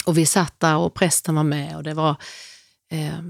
Och 0.07 0.18
vi 0.18 0.26
satt 0.26 0.61
där 0.61 0.76
och 0.76 0.95
prästen 0.95 1.35
var 1.35 1.45
med 1.45 1.76
och 1.76 1.83
det 1.83 1.95
var 1.95 2.16
eh, 2.92 3.23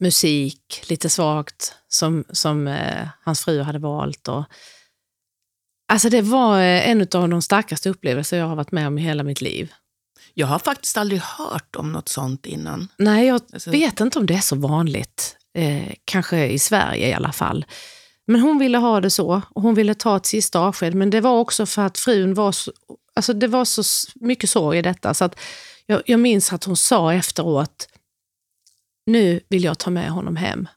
musik, 0.00 0.84
lite 0.88 1.08
svagt, 1.08 1.74
som, 1.88 2.24
som 2.30 2.68
eh, 2.68 3.08
hans 3.24 3.44
fru 3.44 3.62
hade 3.62 3.78
valt. 3.78 4.28
Och, 4.28 4.44
alltså 5.88 6.08
det 6.08 6.22
var 6.22 6.58
eh, 6.60 6.90
en 6.90 7.00
av 7.00 7.28
de 7.28 7.42
starkaste 7.42 7.90
upplevelser 7.90 8.38
jag 8.38 8.46
har 8.46 8.56
varit 8.56 8.72
med 8.72 8.86
om 8.86 8.98
i 8.98 9.02
hela 9.02 9.22
mitt 9.22 9.40
liv. 9.40 9.72
Jag 10.38 10.46
har 10.46 10.58
faktiskt 10.58 10.96
aldrig 10.96 11.20
hört 11.20 11.76
om 11.76 11.92
något 11.92 12.08
sånt 12.08 12.46
innan. 12.46 12.88
Nej, 12.98 13.26
jag 13.26 13.40
Alltså- 13.52 13.70
vet 13.70 14.00
inte 14.00 14.18
om 14.18 14.26
det 14.26 14.34
är 14.34 14.40
så 14.40 14.56
vanligt. 14.56 15.36
Eh, 15.54 15.92
kanske 16.04 16.46
i 16.46 16.58
Sverige 16.58 17.08
i 17.08 17.12
alla 17.12 17.32
fall. 17.32 17.64
Men 18.26 18.40
hon 18.40 18.58
ville 18.58 18.78
ha 18.78 19.00
det 19.00 19.10
så 19.10 19.42
och 19.50 19.62
hon 19.62 19.74
ville 19.74 19.94
ta 19.94 20.16
ett 20.16 20.26
sista 20.26 20.60
avsked. 20.60 20.94
Men 20.94 21.10
det 21.10 21.20
var 21.20 21.38
också 21.38 21.66
för 21.66 21.82
att 21.82 21.98
frun 21.98 22.34
var 22.34 22.52
så, 22.52 22.72
alltså 23.14 23.32
det 23.32 23.46
var 23.48 23.64
så 23.64 23.82
mycket 24.14 24.50
sorg 24.50 24.78
i 24.78 24.82
detta. 24.82 25.14
Så 25.14 25.24
att 25.24 25.38
jag, 25.86 26.02
jag 26.06 26.20
minns 26.20 26.52
att 26.52 26.64
hon 26.64 26.76
sa 26.76 27.12
efteråt, 27.14 27.88
nu 29.06 29.40
vill 29.48 29.64
jag 29.64 29.78
ta 29.78 29.90
med 29.90 30.10
honom 30.10 30.36
hem 30.36 30.68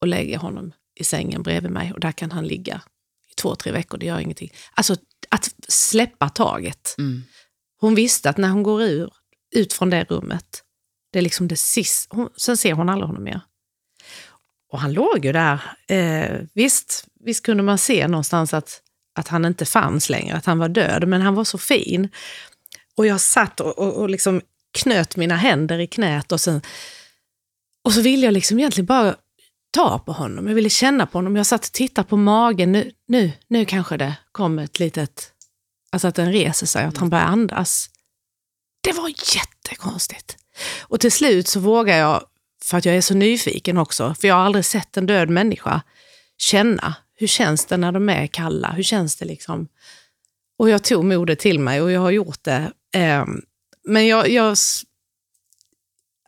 och 0.00 0.06
lägga 0.06 0.38
honom 0.38 0.72
i 1.00 1.04
sängen 1.04 1.42
bredvid 1.42 1.70
mig 1.70 1.92
och 1.92 2.00
där 2.00 2.12
kan 2.12 2.32
han 2.32 2.46
ligga 2.46 2.80
i 3.30 3.34
två, 3.34 3.54
tre 3.54 3.72
veckor, 3.72 3.98
det 3.98 4.06
gör 4.06 4.18
ingenting. 4.20 4.52
Alltså 4.74 4.96
att 5.28 5.54
släppa 5.68 6.28
taget. 6.28 6.94
Mm. 6.98 7.22
Hon 7.80 7.94
visste 7.94 8.30
att 8.30 8.36
när 8.36 8.48
hon 8.48 8.62
går 8.62 8.82
ur, 8.82 9.12
ut 9.54 9.72
från 9.72 9.90
det 9.90 10.04
rummet, 10.04 10.62
det 11.12 11.18
är 11.18 11.22
liksom 11.22 11.48
det 11.48 11.56
sista, 11.56 12.16
hon, 12.16 12.28
sen 12.36 12.56
ser 12.56 12.72
hon 12.72 12.88
aldrig 12.88 13.06
honom 13.06 13.24
mer. 13.24 13.40
Och 14.72 14.80
han 14.80 14.92
låg 14.92 15.24
ju 15.24 15.32
där. 15.32 15.60
Eh, 15.88 16.40
visst, 16.54 17.06
visst 17.20 17.46
kunde 17.46 17.62
man 17.62 17.78
se 17.78 18.08
någonstans 18.08 18.54
att, 18.54 18.82
att 19.18 19.28
han 19.28 19.44
inte 19.44 19.64
fanns 19.64 20.10
längre, 20.10 20.36
att 20.36 20.46
han 20.46 20.58
var 20.58 20.68
död, 20.68 21.08
men 21.08 21.22
han 21.22 21.34
var 21.34 21.44
så 21.44 21.58
fin. 21.58 22.08
Och 22.96 23.06
jag 23.06 23.20
satt 23.20 23.60
och, 23.60 23.78
och, 23.78 23.96
och 23.96 24.10
liksom 24.10 24.40
knöt 24.78 25.16
mina 25.16 25.36
händer 25.36 25.78
i 25.78 25.86
knät 25.86 26.32
och, 26.32 26.40
sen, 26.40 26.62
och 27.84 27.92
så 27.92 28.00
ville 28.00 28.26
jag 28.26 28.32
liksom 28.32 28.58
egentligen 28.58 28.86
bara 28.86 29.16
ta 29.70 29.98
på 29.98 30.12
honom. 30.12 30.46
Jag 30.46 30.54
ville 30.54 30.70
känna 30.70 31.06
på 31.06 31.18
honom. 31.18 31.36
Jag 31.36 31.46
satt 31.46 31.64
och 31.64 31.72
tittade 31.72 32.08
på 32.08 32.16
magen. 32.16 32.72
Nu, 32.72 32.92
nu, 33.08 33.32
nu 33.48 33.64
kanske 33.64 33.96
det 33.96 34.14
kom 34.32 34.58
ett 34.58 34.78
litet... 34.78 35.32
Alltså 35.92 36.08
att 36.08 36.14
den 36.14 36.32
reser 36.32 36.66
sig, 36.66 36.84
att 36.84 36.96
han 36.96 37.10
börjar 37.10 37.24
andas. 37.24 37.90
Det 38.80 38.92
var 38.92 39.08
jättekonstigt. 39.08 40.36
Och 40.80 41.00
till 41.00 41.12
slut 41.12 41.48
så 41.48 41.60
vågar 41.60 41.96
jag, 41.96 42.24
för 42.64 42.78
att 42.78 42.84
jag 42.84 42.96
är 42.96 43.00
så 43.00 43.14
nyfiken 43.14 43.78
också, 43.78 44.14
för 44.20 44.28
jag 44.28 44.34
har 44.34 44.42
aldrig 44.42 44.64
sett 44.64 44.96
en 44.96 45.06
död 45.06 45.28
människa, 45.30 45.82
känna 46.38 46.94
hur 47.18 47.26
känns 47.26 47.66
det 47.66 47.76
när 47.76 47.92
de 47.92 48.08
är 48.08 48.26
kalla? 48.26 48.72
Hur 48.72 48.82
känns 48.82 49.16
det 49.16 49.24
liksom? 49.24 49.68
Och 50.58 50.70
jag 50.70 50.84
tog 50.84 51.04
modet 51.04 51.38
till 51.38 51.58
mig 51.58 51.82
och 51.82 51.92
jag 51.92 52.00
har 52.00 52.10
gjort 52.10 52.44
det. 52.44 52.72
Ehm, 52.94 53.42
men 53.84 54.06
jag, 54.06 54.28
jag 54.30 54.56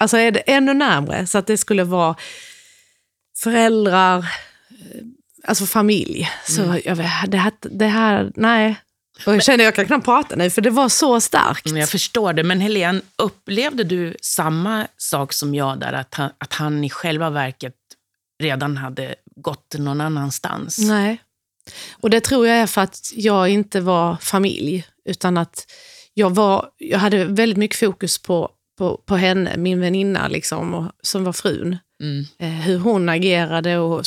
alltså 0.00 0.16
är 0.16 0.30
det 0.30 0.40
ännu 0.40 0.74
närmre 0.74 1.26
så 1.26 1.38
att 1.38 1.46
det 1.46 1.56
skulle 1.58 1.84
vara 1.84 2.16
föräldrar, 3.36 4.18
eh, 4.18 5.02
alltså 5.44 5.66
familj. 5.66 6.28
Så 6.46 6.62
Mm. 6.62 6.80
jag, 6.84 6.96
det, 7.30 7.36
här, 7.38 7.52
det 7.60 7.86
här, 7.86 8.32
nej. 8.34 8.76
Och 9.26 9.34
jag 9.34 9.42
känner 9.42 9.64
jag 9.64 9.74
kan 9.74 9.86
knappt 9.86 10.04
prata 10.04 10.36
nu 10.36 10.50
för 10.50 10.62
det 10.62 10.70
var 10.70 10.88
så 10.88 11.20
starkt. 11.20 11.70
Men 11.70 11.80
Jag 11.80 11.88
förstår 11.88 12.32
det. 12.32 12.42
Men 12.42 12.60
Helene, 12.60 13.00
upplevde 13.16 13.84
du 13.84 14.16
samma 14.22 14.86
sak 14.96 15.32
som 15.32 15.54
jag 15.54 15.80
där? 15.80 15.92
Att 15.92 16.14
han, 16.14 16.30
att 16.38 16.52
han 16.52 16.84
i 16.84 16.90
själva 16.90 17.30
verket 17.30 17.74
redan 18.42 18.76
hade 18.76 19.14
gått 19.36 19.74
någon 19.78 20.00
annanstans? 20.00 20.78
Nej. 20.78 21.22
Och 22.00 22.10
det 22.10 22.20
tror 22.20 22.46
jag 22.46 22.56
är 22.56 22.66
för 22.66 22.80
att 22.80 23.12
jag 23.14 23.48
inte 23.48 23.80
var 23.80 24.16
familj, 24.16 24.86
utan 25.04 25.36
att 25.36 25.66
jag, 26.14 26.34
var, 26.34 26.68
jag 26.76 26.98
hade 26.98 27.24
väldigt 27.24 27.58
mycket 27.58 27.78
fokus 27.78 28.18
på, 28.18 28.50
på, 28.78 28.96
på 29.06 29.16
henne, 29.16 29.56
min 29.56 29.80
väninna, 29.80 30.28
liksom, 30.28 30.74
och, 30.74 30.92
som 31.02 31.24
var 31.24 31.32
frun. 31.32 31.78
Mm. 32.02 32.26
Eh, 32.38 32.48
hur 32.48 32.78
hon 32.78 33.08
agerade 33.08 33.78
och 33.78 34.02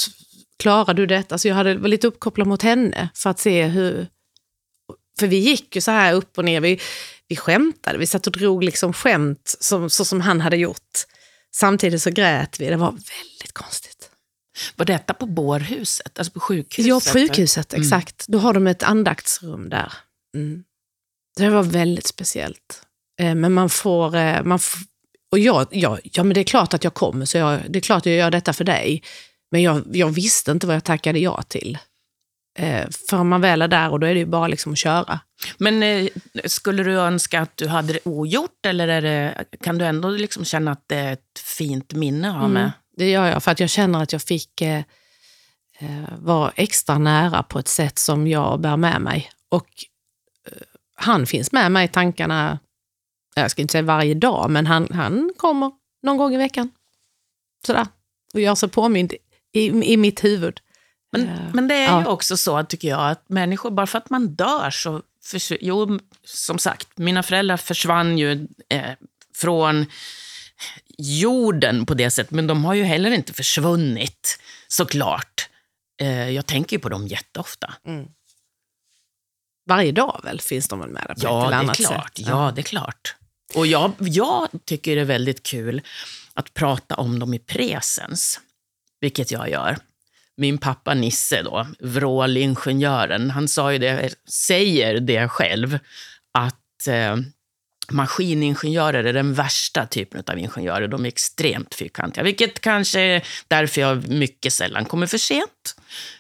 klarade 0.59 1.01
du 1.01 1.05
detta? 1.05 1.37
Så 1.37 1.47
jag 1.47 1.55
hade, 1.55 1.75
var 1.75 1.87
lite 1.87 2.07
uppkopplad 2.07 2.47
mot 2.47 2.61
henne 2.61 3.09
för 3.15 3.29
att 3.29 3.39
se 3.39 3.65
hur... 3.67 4.07
För 5.21 5.27
vi 5.27 5.37
gick 5.37 5.75
ju 5.75 5.81
så 5.81 5.91
här 5.91 6.13
upp 6.13 6.37
och 6.37 6.45
ner, 6.45 6.61
vi, 6.61 6.79
vi 7.27 7.35
skämtade, 7.35 7.97
vi 7.97 8.07
satt 8.07 8.27
och 8.27 8.33
drog 8.33 8.63
liksom 8.63 8.93
skämt 8.93 9.55
som, 9.59 9.89
så 9.89 10.05
som 10.05 10.21
han 10.21 10.41
hade 10.41 10.57
gjort. 10.57 10.97
Samtidigt 11.55 12.01
så 12.01 12.09
grät 12.11 12.59
vi, 12.59 12.65
det 12.69 12.75
var 12.75 12.91
väldigt 12.91 13.53
konstigt. 13.53 14.09
Var 14.75 14.85
detta 14.85 15.13
på 15.13 15.25
bårhuset? 15.25 16.19
Alltså 16.19 16.33
på 16.33 16.39
sjukhuset? 16.39 16.85
Ja, 16.89 16.99
sjukhuset, 16.99 17.73
Mm. 17.73 17.81
exakt. 17.83 18.25
Då 18.27 18.37
har 18.37 18.53
de 18.53 18.67
ett 18.67 18.83
andaktsrum 18.83 19.69
där. 19.69 19.93
Mm. 20.35 20.63
Det 21.37 21.49
var 21.49 21.63
väldigt 21.63 22.07
speciellt. 22.07 22.81
Eh, 23.21 23.35
men 23.35 23.53
man 23.53 23.69
får... 23.69 24.15
Eh, 24.15 24.43
man 24.43 24.55
f- 24.55 24.75
och 25.31 25.39
jag, 25.39 25.67
ja, 25.71 25.99
ja, 26.03 26.23
men 26.23 26.33
det 26.33 26.39
är 26.39 26.43
klart 26.43 26.73
att 26.73 26.83
jag 26.83 26.93
kommer, 26.93 27.25
så 27.25 27.37
jag, 27.37 27.59
det 27.69 27.79
är 27.79 27.81
klart 27.81 28.05
jag 28.05 28.15
gör 28.15 28.31
detta 28.31 28.53
för 28.53 28.63
dig. 28.63 29.03
Men 29.51 29.61
jag, 29.61 29.83
jag 29.91 30.07
visste 30.09 30.51
inte 30.51 30.67
vad 30.67 30.75
jag 30.75 30.83
tackade 30.83 31.19
ja 31.19 31.41
till. 31.41 31.77
Eh, 32.61 32.87
för 33.09 33.23
man 33.23 33.41
väl 33.41 33.61
är 33.61 33.67
där 33.67 33.89
och 33.89 33.99
då 33.99 34.07
är 34.07 34.13
det 34.13 34.19
ju 34.19 34.25
bara 34.25 34.47
liksom 34.47 34.71
att 34.71 34.77
köra. 34.77 35.19
Men 35.57 35.83
eh, 35.83 36.07
skulle 36.45 36.83
du 36.83 36.99
önska 36.99 37.41
att 37.41 37.57
du 37.57 37.67
hade 37.67 37.93
det 37.93 37.99
ogjort 38.05 38.65
eller 38.65 38.87
är 38.87 39.01
det, 39.01 39.45
kan 39.61 39.77
du 39.77 39.85
ändå 39.85 40.09
liksom 40.09 40.45
känna 40.45 40.71
att 40.71 40.83
det 40.87 40.95
är 40.95 41.13
ett 41.13 41.39
fint 41.57 41.93
minne 41.93 42.29
att 42.29 42.35
ha 42.35 42.47
med? 42.47 42.61
Mm, 42.61 42.71
det 42.97 43.09
gör 43.09 43.27
jag, 43.27 43.43
för 43.43 43.51
att 43.51 43.59
jag 43.59 43.69
känner 43.69 44.03
att 44.03 44.13
jag 44.13 44.21
fick 44.21 44.61
eh, 44.61 44.83
eh, 45.79 46.17
vara 46.17 46.51
extra 46.55 46.97
nära 46.97 47.43
på 47.43 47.59
ett 47.59 47.67
sätt 47.67 47.99
som 47.99 48.27
jag 48.27 48.59
bär 48.59 48.77
med 48.77 49.01
mig. 49.01 49.29
Och 49.49 49.67
eh, 50.51 50.57
han 50.95 51.27
finns 51.27 51.51
med 51.51 51.71
mig 51.71 51.85
i 51.85 51.87
tankarna, 51.87 52.59
jag 53.35 53.51
ska 53.51 53.61
inte 53.61 53.71
säga 53.71 53.81
varje 53.81 54.13
dag, 54.13 54.49
men 54.49 54.67
han, 54.67 54.87
han 54.91 55.31
kommer 55.37 55.71
någon 56.03 56.17
gång 56.17 56.33
i 56.33 56.37
veckan. 56.37 56.69
Sådär. 57.65 57.87
Och 58.33 58.39
gör 58.39 58.55
sig 58.55 58.69
påmind 58.69 59.13
i, 59.53 59.93
i 59.93 59.97
mitt 59.97 60.23
huvud. 60.23 60.59
Men, 61.11 61.27
Eh, 61.27 61.53
men 61.53 61.67
det 61.67 61.75
är 61.75 61.85
ja. 61.91 62.01
ju 62.01 62.05
också 62.07 62.37
så, 62.37 62.63
tycker 62.63 62.87
jag, 62.87 63.11
att 63.11 63.29
människor, 63.29 63.71
bara 63.71 63.87
för 63.87 63.97
att 63.97 64.09
man 64.09 64.27
dör 64.35 64.69
så... 64.69 65.01
försv- 65.23 65.57
Jo, 65.61 65.99
som 66.23 66.59
sagt, 66.59 66.97
mina 66.97 67.23
föräldrar 67.23 67.57
försvann 67.57 68.17
ju 68.17 68.47
eh, 68.69 68.91
från 69.35 69.85
jorden 70.97 71.85
på 71.85 71.93
det 71.93 72.11
sättet, 72.11 72.31
men 72.31 72.47
de 72.47 72.65
har 72.65 72.73
ju 72.73 72.83
heller 72.83 73.11
inte 73.11 73.33
försvunnit, 73.33 74.39
såklart. 74.67 75.49
Eh, 76.01 76.29
jag 76.29 76.45
tänker 76.45 76.75
ju 76.75 76.79
på 76.79 76.89
dem 76.89 77.07
jätteofta. 77.07 77.73
Varje 79.65 79.91
dag 79.91 80.21
väl 80.23 80.41
finns 80.41 80.67
de 80.67 80.79
väl 80.79 80.89
med 80.89 81.03
där 81.07 81.15
på 81.15 81.21
Ja, 81.23 81.41
ett 81.41 81.47
eller 81.47 81.49
det 81.49 81.55
är 81.55 81.59
annat 81.59 81.75
klart. 81.77 82.17
sätt. 82.17 82.27
Ja, 82.27 82.51
det 82.55 82.61
är 82.61 82.63
klart. 82.63 83.15
Och 83.55 83.67
jag, 83.67 83.91
jag 83.99 84.47
tycker 84.65 84.95
det 84.95 85.01
är 85.01 85.05
väldigt 85.05 85.43
kul 85.43 85.81
att 86.33 86.53
prata 86.53 86.95
om 86.95 87.19
dem 87.19 87.33
i 87.33 87.39
presens, 87.39 88.39
vilket 88.99 89.31
jag 89.31 89.49
gör. 89.49 89.77
Min 90.37 90.57
pappa 90.57 90.93
Nisse, 90.93 91.41
då, 91.41 91.67
vrålingenjören, 91.79 93.29
han 93.29 93.47
sa 93.47 93.73
ju 93.73 93.77
det, 93.79 94.15
säger 94.29 94.99
det 94.99 95.27
själv, 95.27 95.79
att 96.33 96.87
eh, 96.87 97.15
maskiningenjörer 97.91 99.03
är 99.03 99.13
den 99.13 99.33
värsta 99.33 99.85
typen 99.85 100.23
av 100.27 100.39
ingenjörer. 100.39 100.87
De 100.87 101.05
är 101.05 101.07
extremt 101.07 101.75
fyrkantiga, 101.75 102.23
vilket 102.23 102.59
kanske 102.59 102.99
är 102.99 103.23
därför 103.47 103.81
jag 103.81 104.07
mycket 104.07 104.53
sällan 104.53 104.85
kommer 104.85 105.07
för 105.07 105.17
sent. 105.17 105.75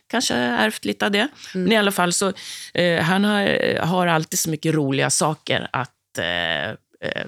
Kanske 0.07 0.35
ärvt 0.35 0.85
lite 0.85 1.05
av 1.05 1.11
det. 1.11 1.27
Men 1.53 1.71
i 1.71 1.77
alla 1.77 1.91
fall 1.91 2.13
så, 2.13 2.33
eh, 2.73 3.03
han 3.03 3.25
har, 3.25 3.79
har 3.79 4.07
alltid 4.07 4.39
så 4.39 4.49
mycket 4.49 4.75
roliga 4.75 5.09
saker 5.09 5.69
att 5.73 6.17
eh, 6.17 6.69
eh, 7.09 7.25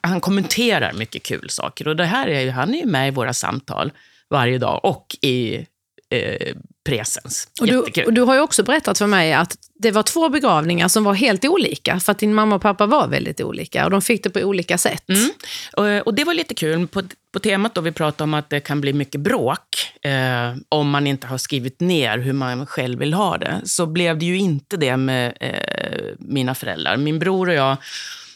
han 0.00 0.20
kommenterar 0.20 0.92
mycket 0.92 1.22
kul 1.22 1.50
saker. 1.50 1.88
Och 1.88 1.96
det 1.96 2.04
här 2.04 2.28
är 2.28 2.40
ju, 2.40 2.50
han 2.50 2.74
är 2.74 2.78
ju 2.78 2.86
med 2.86 3.08
i 3.08 3.10
våra 3.10 3.32
samtal 3.32 3.92
varje 4.32 4.58
dag 4.58 4.80
och 4.82 5.16
i 5.20 5.66
eh, 6.10 6.56
presens. 6.84 7.48
Och 7.60 7.66
du, 7.66 7.78
och 7.78 8.12
du 8.12 8.20
har 8.20 8.34
ju 8.34 8.40
också 8.40 8.62
berättat 8.62 8.98
för 8.98 9.06
mig 9.06 9.32
att 9.32 9.56
det 9.74 9.90
var 9.90 10.02
två 10.02 10.28
begravningar 10.28 10.88
som 10.88 11.04
var 11.04 11.14
helt 11.14 11.44
olika, 11.44 12.00
för 12.00 12.12
att 12.12 12.18
din 12.18 12.34
mamma 12.34 12.56
och 12.56 12.62
pappa 12.62 12.86
var 12.86 13.08
väldigt 13.08 13.40
olika 13.40 13.84
och 13.84 13.90
de 13.90 14.02
fick 14.02 14.24
det 14.24 14.30
på 14.30 14.40
olika 14.40 14.78
sätt. 14.78 15.08
Mm. 15.08 15.30
Och, 15.72 16.06
och 16.06 16.14
det 16.14 16.24
var 16.24 16.34
lite 16.34 16.54
kul. 16.54 16.88
På, 16.88 17.02
på 17.32 17.38
temat 17.38 17.74
då 17.74 17.80
vi 17.80 17.92
pratade 17.92 18.24
om 18.24 18.34
att 18.34 18.50
det 18.50 18.60
kan 18.60 18.80
bli 18.80 18.92
mycket 18.92 19.20
bråk 19.20 19.92
eh, 20.02 20.56
om 20.68 20.90
man 20.90 21.06
inte 21.06 21.26
har 21.26 21.38
skrivit 21.38 21.80
ner 21.80 22.18
hur 22.18 22.32
man 22.32 22.66
själv 22.66 22.98
vill 22.98 23.14
ha 23.14 23.38
det, 23.38 23.60
så 23.64 23.86
blev 23.86 24.18
det 24.18 24.26
ju 24.26 24.38
inte 24.38 24.76
det 24.76 24.96
med 24.96 25.36
eh, 25.40 26.14
mina 26.18 26.54
föräldrar. 26.54 26.96
Min 26.96 27.18
bror 27.18 27.48
och 27.48 27.54
jag, 27.54 27.76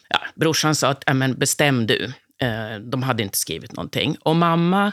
ja, 0.09 0.19
brorsan 0.35 0.75
sa 0.75 0.89
att 0.89 1.03
"Ja, 1.07 1.15
men 1.15 1.39
bestäm 1.39 1.87
du. 1.87 2.13
Eh, 2.43 2.81
de 2.81 3.03
hade 3.03 3.23
inte 3.23 3.39
skrivit 3.39 3.73
någonting. 3.73 4.17
Och 4.21 4.37
mamma, 4.37 4.93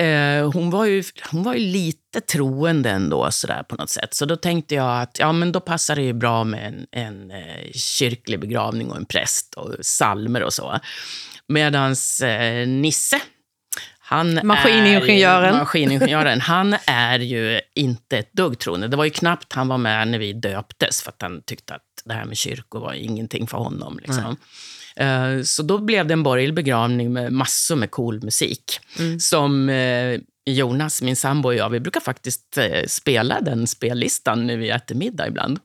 eh, 0.00 0.50
hon, 0.52 0.70
var 0.70 0.84
ju, 0.84 1.04
hon 1.30 1.42
var 1.42 1.54
ju 1.54 1.60
lite 1.60 2.20
troende 2.20 2.90
ändå 2.90 3.30
sådär 3.30 3.62
på 3.62 3.76
något 3.76 3.90
sätt. 3.90 4.14
Så 4.14 4.24
då 4.24 4.36
tänkte 4.36 4.74
jag 4.74 5.02
att 5.02 5.18
ja, 5.18 5.32
men 5.32 5.52
då 5.52 5.60
passar 5.60 5.96
det 5.96 6.02
ju 6.02 6.12
bra 6.12 6.44
med 6.44 6.66
en, 6.66 6.86
en 6.90 7.30
eh, 7.30 7.72
kyrklig 7.74 8.40
begravning 8.40 8.90
och 8.90 8.96
en 8.96 9.06
präst 9.06 9.54
och 9.54 9.74
salmer 9.80 10.42
och 10.42 10.52
så. 10.52 10.78
Medans 11.48 12.20
eh, 12.20 12.68
Nisse, 12.68 13.20
han 13.98 14.40
Maskiningenjören. 14.44 15.54
Är, 15.54 15.58
maskiningenjören. 15.58 16.40
Han 16.40 16.76
är 16.86 17.18
ju 17.18 17.60
inte 17.74 18.18
ett 18.18 18.32
dugg 18.32 18.58
troende. 18.58 18.88
Det 18.88 18.96
var 18.96 19.04
ju 19.04 19.10
knappt 19.10 19.52
han 19.52 19.68
var 19.68 19.78
med 19.78 20.08
när 20.08 20.18
vi 20.18 20.32
döptes, 20.32 21.02
för 21.02 21.10
att 21.10 21.22
han 21.22 21.42
tyckte 21.42 21.74
att 21.74 21.82
det 22.04 22.14
här 22.14 22.24
med 22.24 22.36
kyrkor 22.36 22.80
var 22.80 22.92
ingenting 22.92 23.46
för 23.46 23.58
honom. 23.58 23.98
Liksom. 23.98 24.24
Eh, 24.24 24.34
Så 25.44 25.62
då 25.62 25.78
blev 25.78 26.06
det 26.06 26.12
en 26.12 26.22
borgerlig 26.22 26.54
begravning 26.54 27.12
med 27.12 27.32
massor 27.32 27.76
med 27.76 27.90
cool 27.90 28.22
musik. 28.22 28.80
Mm. 28.98 29.20
Som 29.20 29.68
eh, 29.68 30.20
Jonas, 30.46 31.02
min 31.02 31.16
sambo 31.16 31.48
och 31.48 31.54
jag, 31.54 31.70
vi 31.70 31.80
brukar 31.80 32.00
faktiskt 32.00 32.58
eh, 32.58 32.86
spela 32.86 33.40
den 33.40 33.66
spellistan 33.66 34.46
när 34.46 34.56
vi 34.56 34.70
äter 34.70 34.94
middag 34.94 35.28
ibland. 35.28 35.58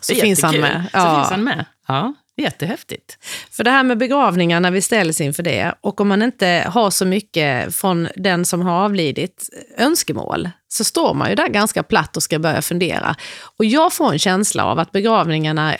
Så 0.00 0.14
finns 0.14 0.42
han 0.42 0.60
med. 0.60 0.84
Så 0.92 0.98
Ja. 0.98 1.16
finns 1.16 1.30
han 1.30 1.44
med. 1.44 1.64
Ja, 1.88 2.14
jättehäftigt. 2.36 3.18
För 3.50 3.64
det 3.64 3.70
här 3.70 3.82
med 3.84 3.98
begravningar, 3.98 4.60
när 4.60 4.70
vi 4.70 4.80
ställs 4.82 5.20
inför 5.20 5.42
det, 5.42 5.74
och 5.80 6.00
om 6.00 6.08
man 6.08 6.22
inte 6.22 6.64
har 6.68 6.90
så 6.90 7.04
mycket 7.04 7.74
från 7.74 8.08
den 8.16 8.44
som 8.44 8.60
har 8.60 8.84
avlidit 8.84 9.48
önskemål, 9.78 10.50
så 10.68 10.84
står 10.84 11.14
man 11.14 11.28
ju 11.28 11.34
där 11.34 11.48
ganska 11.48 11.82
platt 11.82 12.16
och 12.16 12.22
ska 12.22 12.38
börja 12.38 12.62
fundera. 12.62 13.16
Och 13.58 13.64
jag 13.64 13.92
får 13.92 14.12
en 14.12 14.18
känsla 14.18 14.64
av 14.64 14.78
att 14.78 14.92
begravningarna 14.92 15.76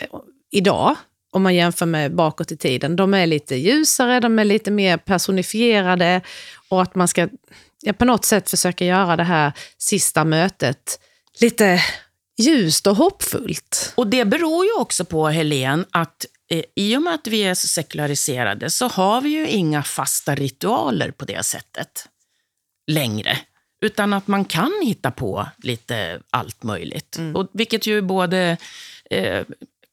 idag, 0.51 0.95
om 1.33 1.43
man 1.43 1.55
jämför 1.55 1.85
med 1.85 2.15
bakåt 2.15 2.51
i 2.51 2.57
tiden, 2.57 2.95
de 2.95 3.13
är 3.13 3.27
lite 3.27 3.55
ljusare, 3.55 4.19
de 4.19 4.39
är 4.39 4.45
lite 4.45 4.71
mer 4.71 4.97
personifierade 4.97 6.21
och 6.69 6.81
att 6.81 6.95
man 6.95 7.07
ska 7.07 7.29
ja, 7.81 7.93
på 7.93 8.05
något 8.05 8.25
sätt 8.25 8.49
försöka 8.49 8.85
göra 8.85 9.15
det 9.15 9.23
här 9.23 9.51
sista 9.77 10.23
mötet 10.23 10.99
lite 11.39 11.81
ljust 12.37 12.87
och 12.87 12.95
hoppfullt. 12.95 13.93
Och 13.95 14.07
det 14.07 14.25
beror 14.25 14.65
ju 14.65 14.73
också 14.73 15.05
på, 15.05 15.27
Helen, 15.27 15.85
att 15.91 16.25
eh, 16.49 16.63
i 16.75 16.97
och 16.97 17.01
med 17.01 17.13
att 17.13 17.27
vi 17.27 17.43
är 17.43 17.53
så 17.53 17.67
sekulariserade 17.67 18.69
så 18.69 18.87
har 18.87 19.21
vi 19.21 19.29
ju 19.29 19.47
inga 19.47 19.83
fasta 19.83 20.35
ritualer 20.35 21.11
på 21.11 21.25
det 21.25 21.45
sättet 21.45 22.07
längre. 22.87 23.37
Utan 23.81 24.13
att 24.13 24.27
man 24.27 24.45
kan 24.45 24.71
hitta 24.83 25.11
på 25.11 25.47
lite 25.57 26.19
allt 26.29 26.63
möjligt. 26.63 27.17
Mm. 27.17 27.35
Och, 27.35 27.49
vilket 27.53 27.87
ju 27.87 28.01
både 28.01 28.57
eh, 29.09 29.43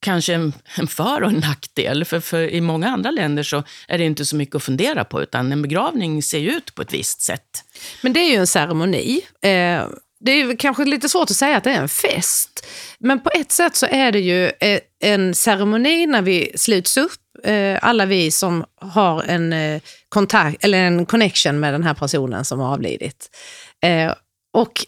kanske 0.00 0.34
en, 0.34 0.52
en 0.78 0.86
för 0.86 1.22
och 1.22 1.30
en 1.30 1.38
nackdel. 1.38 2.04
För, 2.04 2.20
för 2.20 2.50
i 2.50 2.60
många 2.60 2.88
andra 2.88 3.10
länder 3.10 3.42
så 3.42 3.62
är 3.88 3.98
det 3.98 4.04
inte 4.04 4.24
så 4.24 4.36
mycket 4.36 4.54
att 4.54 4.62
fundera 4.62 5.04
på, 5.04 5.22
utan 5.22 5.52
en 5.52 5.62
begravning 5.62 6.22
ser 6.22 6.38
ju 6.38 6.50
ut 6.50 6.74
på 6.74 6.82
ett 6.82 6.92
visst 6.92 7.20
sätt. 7.22 7.64
Men 8.02 8.12
det 8.12 8.20
är 8.20 8.30
ju 8.30 8.36
en 8.36 8.46
ceremoni. 8.46 9.20
Eh, 9.42 9.86
det 10.20 10.32
är 10.32 10.56
kanske 10.56 10.84
lite 10.84 11.08
svårt 11.08 11.30
att 11.30 11.36
säga 11.36 11.56
att 11.56 11.64
det 11.64 11.70
är 11.70 11.80
en 11.80 11.88
fest. 11.88 12.66
Men 12.98 13.20
på 13.20 13.30
ett 13.30 13.52
sätt 13.52 13.76
så 13.76 13.86
är 13.86 14.12
det 14.12 14.20
ju 14.20 14.44
eh, 14.46 14.80
en 15.00 15.34
ceremoni 15.34 16.06
när 16.06 16.22
vi 16.22 16.52
sluts 16.54 16.96
upp. 16.96 17.12
Eh, 17.44 17.78
alla 17.82 18.06
vi 18.06 18.30
som 18.30 18.64
har 18.80 19.22
en 19.22 19.52
eh, 19.52 19.80
kontakt 20.08 20.64
eller 20.64 20.78
en 20.78 21.06
connection 21.06 21.60
med 21.60 21.74
den 21.74 21.82
här 21.82 21.94
personen 21.94 22.44
som 22.44 22.60
har 22.60 22.72
avlidit. 22.72 23.30
Eh, 23.82 24.14
och 24.52 24.86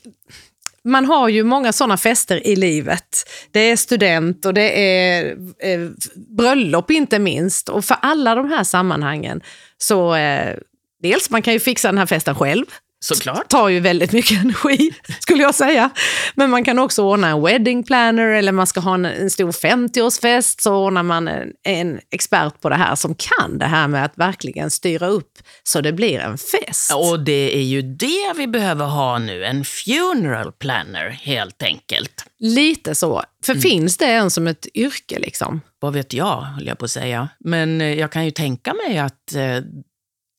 man 0.85 1.05
har 1.05 1.29
ju 1.29 1.45
många 1.45 1.73
sådana 1.73 1.97
fester 1.97 2.47
i 2.47 2.57
livet. 2.57 3.29
Det 3.51 3.61
är 3.61 3.77
student 3.77 4.47
och 4.47 4.55
det 4.55 4.81
är 4.81 5.37
eh, 5.59 5.89
bröllop 6.37 6.91
inte 6.91 7.19
minst. 7.19 7.69
Och 7.69 7.85
för 7.85 7.97
alla 8.03 8.35
de 8.35 8.49
här 8.49 8.65
sammanhangen 8.65 9.41
så 9.79 10.15
eh, 10.15 10.57
dels 11.03 11.31
man 11.31 11.43
kan 11.43 11.53
ju 11.53 11.61
fixa 11.61 11.89
den 11.89 11.99
här 11.99 12.07
festen 12.07 12.35
själv. 12.35 12.65
Såklart. 13.05 13.49
tar 13.49 13.69
ju 13.69 13.81
väldigt 13.81 14.13
mycket 14.13 14.41
energi, 14.45 14.95
skulle 15.21 15.43
jag 15.43 15.55
säga. 15.55 15.91
Men 16.35 16.51
man 16.51 16.65
kan 16.65 16.79
också 16.79 17.03
ordna 17.03 17.29
en 17.29 17.43
wedding 17.43 17.83
planner 17.83 18.29
eller 18.29 18.53
man 18.53 18.67
ska 18.67 18.81
ha 18.81 18.95
en, 18.95 19.05
en 19.05 19.31
stor 19.31 19.53
50-årsfest 19.53 20.61
så 20.61 20.75
ordnar 20.75 21.03
man 21.03 21.29
en, 21.29 21.53
en, 21.63 22.01
expert 22.11 22.61
på 22.61 22.69
det 22.69 22.75
här 22.75 22.95
som 22.95 23.15
kan 23.15 23.59
det 23.59 23.67
här 23.67 23.89
med 23.89 24.05
att 24.05 24.19
verkligen 24.19 24.71
styra 24.71 25.07
upp 25.07 25.39
så 25.63 25.81
det 25.81 25.93
blir 25.93 26.19
en 26.19 26.39
fest. 26.39 26.95
Och 26.95 27.21
det 27.21 27.57
är 27.57 27.63
ju 27.63 27.83
det 27.83 28.33
vi 28.37 28.47
behöver 28.47 28.85
ha 28.85 29.19
nu, 29.19 29.45
en 29.45 29.65
funeral 29.65 30.53
planner 30.53 31.09
helt 31.11 31.63
enkelt. 31.63 32.25
Lite 32.39 32.95
så. 32.95 33.23
För 33.45 33.53
mm. 33.53 33.63
finns 33.63 33.97
det 33.97 34.07
en 34.07 34.31
som 34.31 34.47
ett 34.47 34.67
yrke 34.75 35.19
liksom? 35.19 35.61
Vad 35.81 35.93
vet 35.93 36.13
jag, 36.13 36.41
höll 36.41 36.67
jag 36.67 36.79
på 36.79 36.85
att 36.85 36.91
säga. 36.91 37.29
Men 37.41 37.81
eh, 37.81 37.95
jag 37.95 38.13
kan 38.13 38.25
ju 38.25 38.31
tänka 38.31 38.75
mig 38.75 38.99
att 38.99 39.35
eh, 39.35 39.59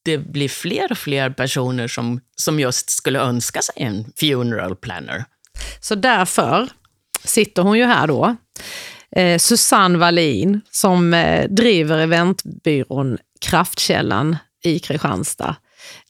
det 0.04 0.18
blir 0.18 0.50
fler 0.50 0.92
och 0.92 0.98
fler 0.98 1.30
personer 1.30 1.88
som, 1.88 2.22
som 2.36 2.60
just 2.60 2.90
skulle 2.90 3.20
önska 3.20 3.62
sig 3.62 3.76
en 3.78 4.06
funeral 4.20 4.76
planner. 4.76 5.26
Så 5.80 5.96
därför 5.96 6.70
sitter 7.24 7.62
hon 7.62 7.78
ju 7.78 7.86
här 7.86 8.08
då. 8.08 8.36
Eh, 9.16 9.38
Susanne 9.38 9.98
Wallin 9.98 10.62
som 10.72 11.14
eh, 11.14 11.50
driver 11.50 11.98
eventbyrån 11.98 13.18
Kraftkällan 13.42 14.38
i 14.64 14.80
Kristianstad. 14.80 15.56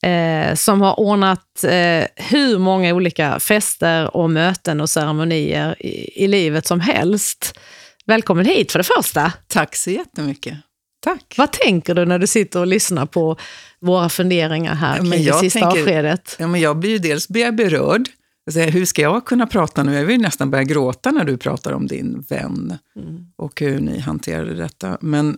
Eh, 0.03 0.55
som 0.55 0.81
har 0.81 0.99
ordnat 0.99 1.63
eh, 1.63 2.05
hur 2.15 2.57
många 2.57 2.93
olika 2.93 3.39
fester 3.39 4.15
och 4.17 4.29
möten 4.29 4.81
och 4.81 4.89
ceremonier 4.89 5.75
i, 5.79 6.23
i 6.23 6.27
livet 6.27 6.67
som 6.67 6.79
helst. 6.79 7.59
Välkommen 8.05 8.45
hit 8.45 8.71
för 8.71 8.79
det 8.79 8.89
första. 8.97 9.33
Tack 9.47 9.75
så 9.75 9.89
jättemycket. 9.89 10.57
Tack. 11.03 11.35
Vad 11.37 11.51
tänker 11.51 11.95
du 11.95 12.05
när 12.05 12.19
du 12.19 12.27
sitter 12.27 12.59
och 12.59 12.67
lyssnar 12.67 13.05
på 13.05 13.37
våra 13.79 14.09
funderingar 14.09 14.75
här 14.75 14.97
kring 14.97 15.09
det 15.25 15.33
sista 15.33 15.59
tänker, 15.59 15.79
avskedet? 15.81 16.35
Ja, 16.39 16.47
men 16.47 16.61
jag 16.61 16.77
blir 16.77 16.89
ju 16.89 16.97
dels 16.97 17.27
blir 17.27 17.41
jag 17.41 17.55
berörd. 17.55 18.09
Alltså, 18.45 18.59
hur 18.59 18.85
ska 18.85 19.01
jag 19.01 19.25
kunna 19.25 19.47
prata 19.47 19.83
nu? 19.83 19.93
Jag 19.93 20.05
vill 20.05 20.21
nästan 20.21 20.51
börja 20.51 20.63
gråta 20.63 21.11
när 21.11 21.23
du 21.23 21.37
pratar 21.37 21.71
om 21.71 21.87
din 21.87 22.25
vän 22.29 22.77
mm. 22.95 23.25
och 23.35 23.61
hur 23.61 23.79
ni 23.79 23.99
hanterade 23.99 24.53
detta. 24.53 24.97
Men 25.01 25.37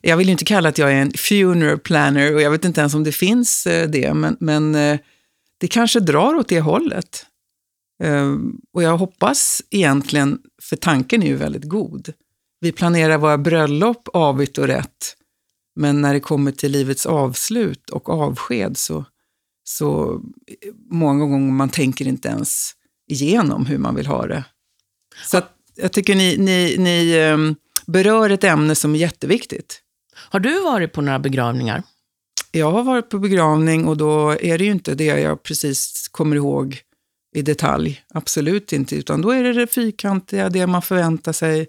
jag 0.00 0.16
vill 0.16 0.28
inte 0.28 0.44
kalla 0.44 0.68
att 0.68 0.78
jag 0.78 0.92
är 0.92 0.96
en 0.96 1.12
funeral 1.12 1.78
planner 1.78 2.34
och 2.34 2.42
jag 2.42 2.50
vet 2.50 2.64
inte 2.64 2.80
ens 2.80 2.94
om 2.94 3.04
det 3.04 3.12
finns 3.12 3.66
eh, 3.66 3.88
det, 3.88 4.14
men, 4.14 4.36
men 4.40 4.74
eh, 4.74 4.98
det 5.58 5.68
kanske 5.68 6.00
drar 6.00 6.34
åt 6.34 6.48
det 6.48 6.60
hållet. 6.60 7.26
Ehm, 8.02 8.56
och 8.72 8.82
jag 8.82 8.96
hoppas 8.96 9.62
egentligen, 9.70 10.38
för 10.62 10.76
tanken 10.76 11.22
är 11.22 11.26
ju 11.26 11.36
väldigt 11.36 11.68
god, 11.68 12.12
vi 12.60 12.72
planerar 12.72 13.18
våra 13.18 13.38
bröllop 13.38 14.08
avigt 14.12 14.58
och 14.58 14.66
rätt, 14.66 15.16
men 15.76 16.00
när 16.00 16.14
det 16.14 16.20
kommer 16.20 16.52
till 16.52 16.72
livets 16.72 17.06
avslut 17.06 17.90
och 17.90 18.08
avsked 18.08 18.76
så, 18.76 19.04
så 19.64 20.20
många 20.90 21.26
gånger 21.26 21.52
man 21.52 21.68
tänker 21.68 22.06
inte 22.06 22.28
ens 22.28 22.72
igenom 23.10 23.66
hur 23.66 23.78
man 23.78 23.94
vill 23.94 24.06
ha 24.06 24.26
det. 24.26 24.44
Så 25.24 25.38
att, 25.38 25.52
jag 25.74 25.92
tycker 25.92 26.14
ni, 26.14 26.36
ni, 26.36 26.76
ni 26.78 27.20
um, 27.20 27.56
berör 27.86 28.30
ett 28.30 28.44
ämne 28.44 28.74
som 28.74 28.94
är 28.94 28.98
jätteviktigt. 28.98 29.82
Har 30.14 30.40
du 30.40 30.62
varit 30.62 30.92
på 30.92 31.00
några 31.00 31.18
begravningar? 31.18 31.82
Jag 32.52 32.70
har 32.72 32.82
varit 32.82 33.08
på 33.08 33.18
begravning 33.18 33.86
och 33.86 33.96
då 33.96 34.30
är 34.30 34.58
det 34.58 34.64
ju 34.64 34.70
inte 34.70 34.94
det 34.94 35.04
jag 35.04 35.42
precis 35.42 36.08
kommer 36.08 36.36
ihåg 36.36 36.80
i 37.34 37.42
detalj. 37.42 38.02
Absolut 38.08 38.72
inte. 38.72 38.96
Utan 38.96 39.22
då 39.22 39.30
är 39.30 39.42
det 39.42 39.52
det 39.52 39.66
fyrkantiga, 39.66 40.48
det 40.48 40.66
man 40.66 40.82
förväntar 40.82 41.32
sig 41.32 41.68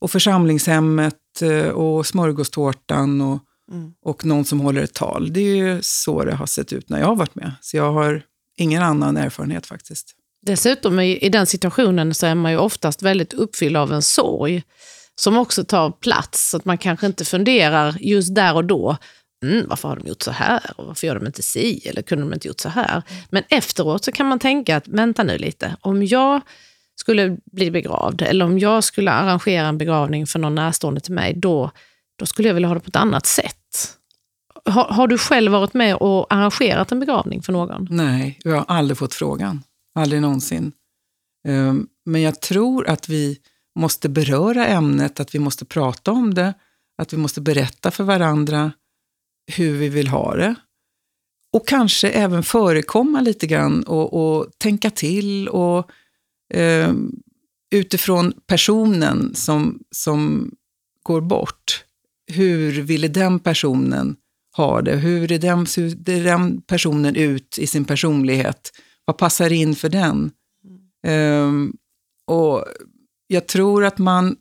och 0.00 0.10
församlingshemmet 0.10 1.42
eh, 1.42 1.68
och 1.68 2.06
smörgåstårtan 2.06 3.20
och, 3.20 3.38
mm. 3.72 3.92
och 4.04 4.24
någon 4.24 4.44
som 4.44 4.60
håller 4.60 4.82
ett 4.82 4.94
tal. 4.94 5.32
Det 5.32 5.40
är 5.40 5.56
ju 5.56 5.78
så 5.82 6.24
det 6.24 6.34
har 6.34 6.46
sett 6.46 6.72
ut 6.72 6.88
när 6.88 6.98
jag 7.00 7.06
har 7.06 7.16
varit 7.16 7.34
med. 7.34 7.52
Så 7.60 7.76
jag 7.76 7.92
har 7.92 8.22
ingen 8.56 8.82
annan 8.82 9.16
erfarenhet 9.16 9.66
faktiskt. 9.66 10.14
Dessutom 10.46 11.00
i, 11.00 11.18
i 11.18 11.28
den 11.28 11.46
situationen 11.46 12.14
så 12.14 12.26
är 12.26 12.34
man 12.34 12.52
ju 12.52 12.58
oftast 12.58 13.02
väldigt 13.02 13.32
uppfylld 13.32 13.76
av 13.76 13.92
en 13.92 14.02
sorg 14.02 14.62
som 15.14 15.36
också 15.36 15.64
tar 15.64 15.90
plats. 15.90 16.50
Så 16.50 16.56
att 16.56 16.64
man 16.64 16.78
kanske 16.78 17.06
inte 17.06 17.24
funderar 17.24 17.96
just 18.00 18.34
där 18.34 18.54
och 18.54 18.64
då, 18.64 18.96
mm, 19.44 19.68
varför 19.68 19.88
har 19.88 19.96
de 19.96 20.08
gjort 20.08 20.22
så 20.22 20.30
här? 20.30 20.72
Och 20.76 20.86
varför 20.86 21.06
gör 21.06 21.14
de 21.14 21.26
inte 21.26 21.42
si? 21.42 21.88
Eller 21.88 22.02
kunde 22.02 22.24
de 22.24 22.34
inte 22.34 22.48
gjort 22.48 22.60
så 22.60 22.68
här? 22.68 23.02
Men 23.30 23.42
efteråt 23.48 24.04
så 24.04 24.12
kan 24.12 24.26
man 24.26 24.38
tänka 24.38 24.76
att, 24.76 24.88
vänta 24.88 25.22
nu 25.22 25.38
lite, 25.38 25.76
om 25.80 26.02
jag 26.02 26.40
skulle 26.98 27.36
bli 27.52 27.70
begravd 27.70 28.22
eller 28.22 28.44
om 28.44 28.58
jag 28.58 28.84
skulle 28.84 29.10
arrangera 29.10 29.66
en 29.66 29.78
begravning 29.78 30.26
för 30.26 30.38
någon 30.38 30.54
närstående 30.54 31.00
till 31.00 31.12
mig, 31.12 31.34
då, 31.36 31.70
då 32.18 32.26
skulle 32.26 32.48
jag 32.48 32.54
vilja 32.54 32.68
ha 32.68 32.74
det 32.74 32.80
på 32.80 32.88
ett 32.88 32.96
annat 32.96 33.26
sätt. 33.26 33.54
Har, 34.64 34.84
har, 34.84 35.06
du 35.06 35.18
själv 35.18 35.52
varit 35.52 35.74
med 35.74 35.96
och 35.96 36.32
arrangerat 36.32 36.92
en 36.92 37.00
begravning 37.00 37.42
för 37.42 37.52
någon? 37.52 37.86
Nej, 37.90 38.38
jag 38.44 38.54
har 38.54 38.64
aldrig 38.68 38.98
fått 38.98 39.14
frågan. 39.14 39.62
Aldrig 39.94 40.22
någonsin. 40.22 40.72
Ehm, 41.48 41.86
men 42.06 42.22
jag 42.22 42.40
tror 42.40 42.88
att 42.88 43.08
vi 43.08 43.38
måste 43.78 44.08
beröra 44.08 44.66
ämnet, 44.66 45.20
att 45.20 45.34
vi 45.34 45.38
måste 45.38 45.64
prata 45.64 46.12
om 46.12 46.34
det, 46.34 46.54
att 47.02 47.12
vi 47.12 47.16
måste 47.16 47.40
berätta 47.40 47.90
för 47.90 48.04
varandra 48.04 48.72
hur 49.56 49.76
vi 49.76 49.88
vill 49.88 50.08
ha 50.08 50.36
det. 50.36 50.54
Och 51.52 51.68
kanske 51.68 52.08
även 52.08 52.42
förekomma 52.42 53.20
lite 53.20 53.46
grann 53.46 53.82
och, 53.82 54.12
och 54.12 54.46
tänka 54.58 54.90
till 54.90 55.48
och 55.48 55.90
eh, 56.54 56.94
utifrån 57.70 58.32
personen 58.46 59.34
som, 59.34 59.82
som 59.90 60.50
går 61.02 61.20
bort. 61.20 61.84
Hur 62.26 62.82
ville 62.82 63.08
den 63.08 63.40
personen 63.40 64.16
ha 64.56 64.82
det? 64.82 64.96
Hur 64.96 65.32
är 65.32 65.38
den, 65.38 65.66
ser 65.66 65.90
den 66.22 66.60
personen 66.60 67.16
ut 67.16 67.58
i 67.58 67.66
sin 67.66 67.84
personlighet? 67.84 68.70
Vad 69.04 69.18
passar 69.18 69.52
in 69.52 69.74
för 69.74 69.88
den? 69.88 70.30
Mm. 71.04 71.68
Eh, 71.68 71.74
och 72.34 72.64
jag 73.26 73.46
tror 73.46 73.84
att 73.84 73.98
man 73.98 74.36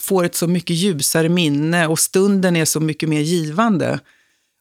får 0.00 0.24
ett 0.24 0.34
så 0.34 0.48
mycket 0.48 0.76
ljusare 0.76 1.28
minne 1.28 1.86
och 1.86 1.98
stunden 1.98 2.56
är 2.56 2.64
så 2.64 2.80
mycket 2.80 3.08
mer 3.08 3.20
givande 3.20 4.00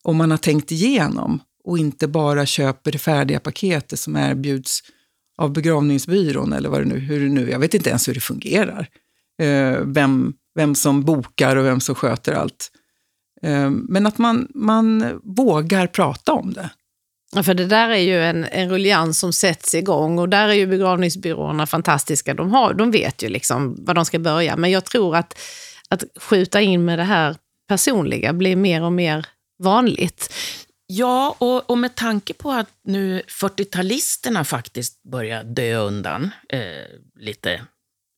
om 0.04 0.18
man 0.18 0.32
har 0.32 0.38
tänkt 0.38 0.72
igenom 0.72 1.40
och 1.64 1.78
inte 1.78 2.08
bara 2.08 2.46
köper 2.46 2.92
det 2.92 2.98
färdiga 2.98 3.40
paketet 3.40 4.00
som 4.00 4.16
erbjuds 4.16 4.84
av 5.38 5.54
begravningsbyrån 5.54 6.54
eller 6.54 6.70
vad 6.70 6.82
det 6.82 6.86
nu, 6.86 7.00
hur 7.00 7.20
det 7.20 7.30
nu, 7.30 7.50
jag 7.50 7.60
vet 7.60 7.74
inte 7.74 7.90
ens 7.90 8.08
hur 8.08 8.14
det 8.14 8.20
fungerar. 8.20 8.88
Eh, 9.42 9.78
vem, 9.86 10.34
vem 10.56 10.76
som 10.76 11.04
bokar 11.04 11.56
och 11.56 11.66
vem 11.66 11.80
som 11.80 11.96
sköter 11.96 12.34
allt. 12.34 12.72
Eh, 13.42 13.70
men 13.70 14.06
att 14.06 14.18
man, 14.18 14.48
man 14.56 15.20
vågar 15.24 15.88
prata 15.88 16.34
om 16.34 16.54
det. 16.54 16.70
Ja, 17.36 17.44
för 17.44 17.54
det 17.54 17.66
där 17.66 17.90
är 17.90 17.98
ju 17.98 18.24
en, 18.24 18.46
en 18.46 18.70
ruljans 18.70 19.20
som 19.20 19.34
sätts 19.34 19.76
igång 19.76 20.20
och 20.20 20.30
där 20.30 20.48
är 20.48 20.54
ju 20.54 20.68
begravningsbyråerna 20.68 21.66
fantastiska. 21.66 22.34
De, 22.34 22.52
har, 22.52 22.74
de 22.74 22.92
vet 22.92 23.24
ju 23.24 23.30
liksom 23.30 23.86
var 23.86 23.94
de 23.94 24.06
ska 24.06 24.20
börja. 24.20 24.58
Men 24.58 24.72
jag 24.72 24.86
tror 24.86 25.16
att, 25.16 25.40
att 25.90 26.04
skjuta 26.20 26.62
in 26.62 26.86
med 26.86 27.00
det 27.00 27.04
här 27.04 27.36
personliga 27.68 28.34
blir 28.34 28.56
mer 28.56 28.84
och 28.84 28.94
mer 28.94 29.28
vanligt. 29.60 30.34
Ja, 30.88 31.36
och, 31.40 31.70
och 31.70 31.78
med 31.78 31.96
tanke 31.96 32.34
på 32.34 32.52
att 32.52 32.70
nu 32.84 33.22
40-talisterna 33.42 34.44
faktiskt 34.44 35.04
börjar 35.04 35.44
dö 35.44 35.76
undan, 35.76 36.32
eh, 36.50 36.60
lite 37.20 37.62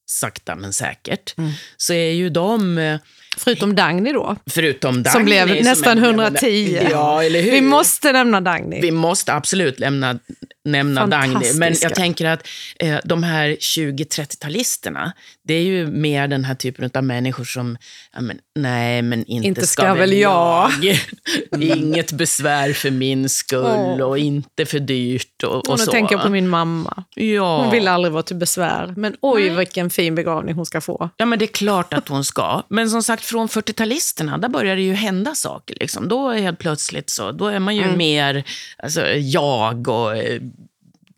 sakta 0.09 0.55
men 0.55 0.73
säkert, 0.73 1.37
mm. 1.37 1.51
så 1.77 1.93
är 1.93 2.11
ju 2.11 2.29
de 2.29 2.77
eh, 2.77 2.99
Förutom 3.37 3.75
Dagny 3.75 4.11
då. 4.13 4.35
Förutom 4.49 5.03
Dagny. 5.03 5.11
Som 5.11 5.25
blev 5.25 5.47
som 5.47 5.57
nästan 5.57 5.97
är- 5.97 6.01
110. 6.01 6.87
Ja, 6.91 7.23
eller 7.23 7.41
hur? 7.41 7.51
Vi 7.51 7.61
måste 7.61 8.11
nämna 8.11 8.41
Dagny. 8.41 8.81
Vi 8.81 8.91
måste 8.91 9.33
absolut 9.33 9.79
lämna, 9.79 10.19
nämna 10.65 11.07
Dagny. 11.07 11.53
Men 11.55 11.75
jag 11.81 11.95
tänker 11.95 12.25
att 12.25 12.47
eh, 12.79 12.97
de 13.03 13.23
här 13.23 13.49
20-30-talisterna, 13.49 15.11
det 15.43 15.53
är 15.53 15.61
ju 15.61 15.87
mer 15.87 16.27
den 16.27 16.45
här 16.45 16.55
typen 16.55 16.89
av 16.93 17.03
människor 17.03 17.43
som, 17.43 17.77
ja, 18.13 18.21
men, 18.21 18.37
nej 18.55 19.01
men 19.01 19.25
inte, 19.25 19.47
Inte 19.47 19.67
ska 19.67 19.93
väl 19.93 20.13
jag. 20.13 20.71
Inget 21.59 22.11
besvär 22.11 22.73
för 22.73 22.91
min 22.91 23.29
skull 23.29 23.65
Åh. 23.65 24.01
och 24.01 24.17
inte 24.17 24.65
för 24.65 24.79
dyrt 24.79 25.43
och, 25.43 25.51
och 25.55 25.69
Och 25.69 25.79
nu 25.79 25.85
så. 25.85 25.91
tänker 25.91 26.15
jag 26.15 26.23
på 26.23 26.29
min 26.29 26.47
mamma. 26.49 27.03
ja. 27.15 27.61
Hon 27.63 27.71
vill 27.71 27.87
aldrig 27.87 28.11
vara 28.13 28.23
till 28.23 28.35
besvär. 28.35 28.93
Men 28.97 29.15
oj, 29.21 29.49
vilken 29.49 29.89
fin 29.89 30.15
begravning 30.15 30.55
hon 30.55 30.65
ska 30.65 30.81
få. 30.81 31.09
Ja, 31.17 31.25
men 31.25 31.39
det 31.39 31.45
är 31.45 31.53
klart 31.53 31.93
att 31.93 32.07
hon 32.07 32.25
ska. 32.25 32.63
Men 32.69 32.89
som 32.89 33.03
sagt, 33.03 33.23
från 33.25 33.47
40-talisterna, 33.47 34.37
där 34.39 34.49
börjar 34.49 34.75
det 34.75 34.81
ju 34.81 34.93
hända 34.93 35.35
saker. 35.35 35.77
Liksom. 35.79 36.07
Då 36.07 36.29
är 36.29 36.41
helt 36.41 36.59
plötsligt 36.59 37.09
så, 37.09 37.31
då 37.31 37.47
är 37.47 37.59
man 37.59 37.75
ju 37.75 37.81
Mm. 37.85 37.97
mer 37.97 38.43
alltså, 38.77 39.07
jag 39.07 39.87
och 39.87 40.17
eh, 40.17 40.41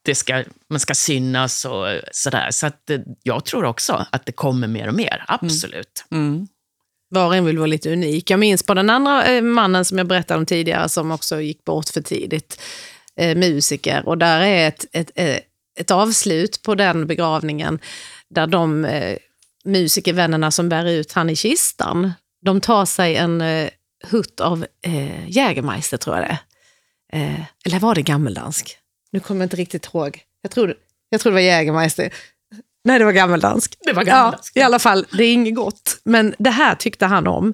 det 0.08 0.16
ska, 0.16 0.44
man 0.70 0.80
ska 0.80 0.94
synas 0.94 1.66
och 1.66 1.86
sådär. 2.12 2.52
Så 2.52 2.68
att, 2.68 2.90
eh, 2.90 3.00
jag 3.24 3.46
tror 3.46 3.66
också 3.66 4.06
att 4.10 4.26
det 4.26 4.32
kommer 4.32 4.68
mer 4.68 4.88
och 4.88 4.94
mer, 4.94 5.24
absolut. 5.28 6.06
Mm. 6.12 6.48
Var 7.10 7.26
och 7.26 7.36
en 7.36 7.46
vill 7.46 7.58
vara 7.58 7.68
lite 7.68 7.94
unik. 7.94 8.30
Jag 8.30 8.40
minns 8.40 8.64
på 8.64 8.74
den 8.74 8.90
andra 8.90 9.26
eh, 9.26 9.42
mannen 9.42 9.86
som 9.86 9.98
jag 9.98 10.08
berättade 10.08 10.38
om 10.40 10.46
tidigare 10.46 10.90
som 10.90 11.12
också 11.12 11.42
gick 11.42 11.64
bort 11.64 11.90
för 11.90 12.02
tidigt. 12.02 12.62
Eh, 13.20 13.38
musiker. 13.38 14.08
Och 14.08 14.18
där 14.18 14.42
är 14.42 14.68
ett, 14.68 14.86
ett, 14.92 15.12
eh, 15.16 15.38
ett 15.80 15.92
avslut 15.92 16.62
på 16.64 16.76
den 16.76 17.08
begravningen 17.08 17.80
där 18.30 18.48
de 18.48 18.86
eh, 18.86 19.18
musikervännerna 19.66 20.52
som 20.52 20.70
bär 20.70 20.86
ut 20.86 21.14
han 21.14 21.30
i 21.30 21.36
kistan, 21.36 22.12
de 22.46 22.62
tar 22.62 22.86
sig 22.86 23.16
en 23.16 23.42
eh, 23.42 23.70
hutt 24.08 24.40
av 24.40 24.66
eh, 24.86 25.30
Jägermeister 25.30 25.98
tror 25.98 26.16
jag 26.16 26.26
det 26.26 26.38
är. 27.18 27.22
eh, 27.22 27.42
Eller 27.66 27.80
var 27.80 27.96
det 27.96 28.02
gammeldansk? 28.02 28.78
Nu 29.12 29.20
kommer 29.20 29.42
jag 29.42 29.46
inte 29.46 29.58
riktigt 29.58 29.86
ihåg. 29.86 30.22
Jag 30.42 30.52
tror, 30.52 30.76
jag 31.10 31.22
tror 31.22 31.32
det 31.32 31.34
var 31.34 31.42
Jägermeister. 31.42 32.14
Nej, 32.84 33.00
det 33.00 33.06
var 33.06 33.12
gammeldansk. 33.12 33.76
Det 33.80 33.94
var 33.94 34.04
gammeldansk. 34.04 34.52
Ja, 34.56 34.62
I 34.62 34.64
alla 34.64 34.80
fall, 34.80 35.06
det 35.12 35.24
är 35.24 35.34
inget 35.34 35.56
gott. 35.56 36.02
Men 36.04 36.36
det 36.38 36.50
här 36.50 36.76
tyckte 36.76 37.06
han 37.06 37.28
om. 37.28 37.54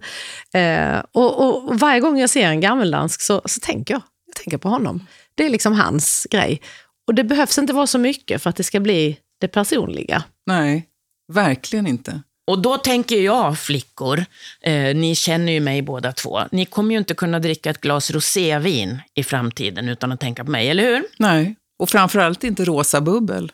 Eh, 0.54 1.00
och, 1.12 1.48
och, 1.48 1.80
varje 1.80 2.00
gång 2.00 2.20
jag 2.20 2.30
ser 2.30 2.48
en 2.48 2.62
gammeldansk 2.62 3.22
så, 3.22 3.42
så 3.46 3.60
tänker 3.60 3.94
jag, 3.94 4.02
jag 4.26 4.36
tänker 4.36 4.58
på 4.58 4.70
honom. 4.70 5.08
Det 5.36 5.46
är 5.46 5.50
liksom 5.50 5.74
hans 5.74 6.28
grej. 6.30 6.62
Och 7.08 7.16
det 7.16 7.24
behövs 7.24 7.58
inte 7.58 7.74
vara 7.74 7.88
så 7.88 7.98
mycket 7.98 8.44
för 8.44 8.50
att 8.50 8.56
det 8.56 8.64
ska 8.64 8.80
bli 8.80 9.18
det 9.40 9.48
personliga. 9.48 10.24
Nej, 10.46 10.88
verkligen 11.34 11.88
inte. 11.88 12.22
Och 12.48 12.60
då 12.62 12.78
tänker 12.78 13.16
jag, 13.22 13.60
flickor, 13.60 14.26
eh, 14.62 14.96
ni 14.96 15.16
känner 15.16 15.52
ju 15.54 15.60
mig 15.60 15.82
båda 15.82 16.12
två, 16.12 16.42
ni 16.52 16.66
kommer 16.66 16.92
ju 16.92 16.98
inte 16.98 17.14
kunna 17.14 17.40
dricka 17.40 17.70
ett 17.70 17.82
glas 17.82 18.12
rosévin 18.12 19.00
i 19.14 19.24
framtiden 19.24 19.90
utan 19.90 20.12
att 20.12 20.20
tänka 20.20 20.46
på 20.46 20.52
mig, 20.52 20.70
eller 20.70 20.84
hur? 20.84 21.04
Nej, 21.20 21.56
och 21.80 21.90
framförallt 21.90 22.44
inte 22.44 22.66
rosa 22.66 23.02
bubbel. 23.02 23.52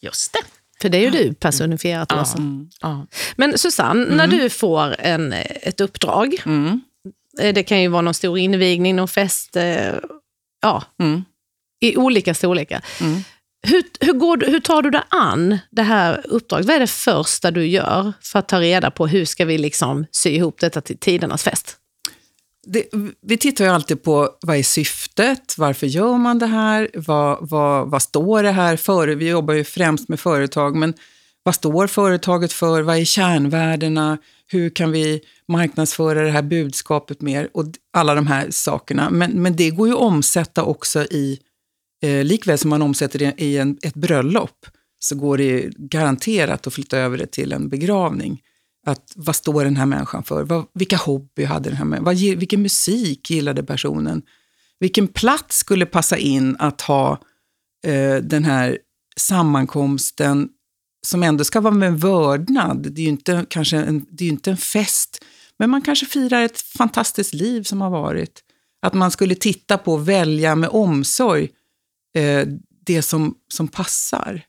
Just 0.00 0.32
det. 0.32 0.38
För 0.82 0.88
det 0.88 0.98
är 0.98 1.00
ju 1.02 1.10
du 1.10 1.34
personifierat, 1.34 2.08
Ja. 2.12 2.22
Åsa. 2.22 2.38
Ja. 2.80 3.06
Men 3.36 3.58
Susanne, 3.58 4.06
när 4.16 4.26
du 4.26 4.50
får 4.50 4.96
en, 5.00 5.32
ett 5.62 5.80
uppdrag, 5.80 6.34
Mm. 6.46 6.80
eh, 7.40 7.54
det 7.54 7.62
kan 7.62 7.80
ju 7.82 7.88
vara 7.88 8.02
någon 8.02 8.14
stor 8.14 8.38
invigning, 8.38 8.96
någon 8.96 9.08
fest, 9.08 9.56
eh, 9.56 9.94
ja, 10.62 10.82
Mm. 11.00 11.24
i 11.80 11.96
olika 11.96 12.34
storlekar. 12.34 12.84
Hur, 13.62 13.82
hur, 14.00 14.12
går, 14.12 14.36
hur 14.46 14.60
tar 14.60 14.82
du 14.82 14.90
dig 14.90 15.02
an 15.08 15.58
det 15.70 15.82
här 15.82 16.26
uppdraget? 16.28 16.66
Vad 16.66 16.76
är 16.76 16.80
det 16.80 16.86
första 16.86 17.50
du 17.50 17.66
gör 17.66 18.12
för 18.20 18.38
att 18.38 18.48
ta 18.48 18.60
reda 18.60 18.90
på 18.90 19.06
hur 19.06 19.24
ska 19.24 19.44
vi 19.44 19.58
liksom 19.58 20.06
sy 20.10 20.30
ihop 20.30 20.60
detta 20.60 20.80
till 20.80 20.98
tidernas 20.98 21.42
fest? 21.42 21.76
Det, 22.66 22.84
vi 23.22 23.36
tittar 23.36 23.64
ju 23.64 23.70
alltid 23.70 24.02
på 24.02 24.30
vad 24.40 24.56
är 24.56 24.62
syftet, 24.62 25.58
varför 25.58 25.86
gör 25.86 26.18
man 26.18 26.38
det 26.38 26.46
här, 26.46 26.90
vad, 26.94 27.48
vad, 27.50 27.90
vad 27.90 28.02
står 28.02 28.42
det 28.42 28.50
här 28.50 28.76
för? 28.76 29.08
Vi 29.08 29.28
jobbar 29.28 29.54
ju 29.54 29.64
främst 29.64 30.08
med 30.08 30.20
företag, 30.20 30.76
men 30.76 30.94
vad 31.42 31.54
står 31.54 31.86
företaget 31.86 32.52
för? 32.52 32.82
Vad 32.82 32.96
är 32.96 33.04
kärnvärdena? 33.04 34.18
Hur 34.46 34.70
kan 34.70 34.92
vi 34.92 35.20
marknadsföra 35.48 36.22
det 36.22 36.30
här 36.30 36.42
budskapet 36.42 37.20
mer? 37.20 37.48
Och 37.54 37.64
alla 37.92 38.14
de 38.14 38.26
här 38.26 38.46
sakerna. 38.50 39.10
Men, 39.10 39.42
men 39.42 39.56
det 39.56 39.70
går 39.70 39.88
ju 39.88 39.94
att 39.94 40.00
omsätta 40.00 40.62
också 40.62 41.02
i, 41.02 41.38
eh, 42.02 42.24
likväl 42.24 42.58
som 42.58 42.70
man 42.70 42.82
omsätter 42.82 43.18
det 43.18 43.34
i 43.38 43.58
en, 43.58 43.78
ett 43.82 43.94
bröllop, 43.94 44.66
så 44.98 45.16
går 45.16 45.38
det 45.38 45.70
garanterat 45.76 46.66
att 46.66 46.74
flytta 46.74 46.98
över 46.98 47.18
det 47.18 47.26
till 47.26 47.52
en 47.52 47.68
begravning. 47.68 48.42
Att, 48.86 49.12
vad 49.16 49.36
står 49.36 49.64
den 49.64 49.76
här 49.76 49.86
människan 49.86 50.22
för? 50.22 50.42
Vad, 50.44 50.66
vilka 50.74 50.96
hobby 50.96 51.44
hade 51.44 51.68
den 51.68 51.76
här 51.76 51.84
människan? 51.84 52.04
Vad, 52.04 52.16
vilken 52.16 52.62
musik 52.62 53.30
gillade 53.30 53.62
personen? 53.62 54.22
Vilken 54.80 55.08
plats 55.08 55.58
skulle 55.58 55.86
passa 55.86 56.16
in 56.16 56.56
att 56.58 56.80
ha 56.80 57.12
eh, 57.86 58.16
den 58.16 58.44
här 58.44 58.78
sammankomsten 59.16 60.48
som 61.06 61.22
ändå 61.22 61.44
ska 61.44 61.60
vara 61.60 61.74
med 61.74 62.00
vördnad. 62.00 62.92
Det 62.92 63.00
är 63.00 63.04
ju 63.04 63.08
inte, 63.08 63.46
kanske 63.48 63.76
en, 63.76 64.06
det 64.10 64.24
är 64.24 64.26
ju 64.26 64.32
inte 64.32 64.50
en 64.50 64.56
fest, 64.56 65.24
men 65.58 65.70
man 65.70 65.82
kanske 65.82 66.06
firar 66.06 66.42
ett 66.42 66.60
fantastiskt 66.60 67.34
liv 67.34 67.62
som 67.62 67.80
har 67.80 67.90
varit. 67.90 68.42
Att 68.82 68.94
man 68.94 69.10
skulle 69.10 69.34
titta 69.34 69.78
på 69.78 69.92
och 69.92 70.08
välja 70.08 70.54
med 70.54 70.70
omsorg 70.72 71.48
eh, 72.14 72.46
det 72.86 73.02
som, 73.02 73.34
som 73.48 73.68
passar. 73.68 74.42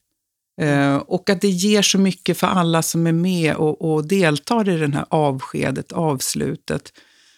Eh, 0.62 0.96
och 0.96 1.30
att 1.30 1.42
det 1.42 1.50
ger 1.50 1.82
så 1.82 1.98
mycket 1.98 2.38
för 2.38 2.48
alla 2.48 2.82
som 2.82 3.08
är 3.08 3.12
med 3.12 3.56
och, 3.56 3.94
och 3.94 4.08
deltar 4.08 4.70
i 4.70 4.78
det 4.78 4.96
här 4.96 5.06
avskedet, 5.10 5.92
avslutet. 5.92 6.94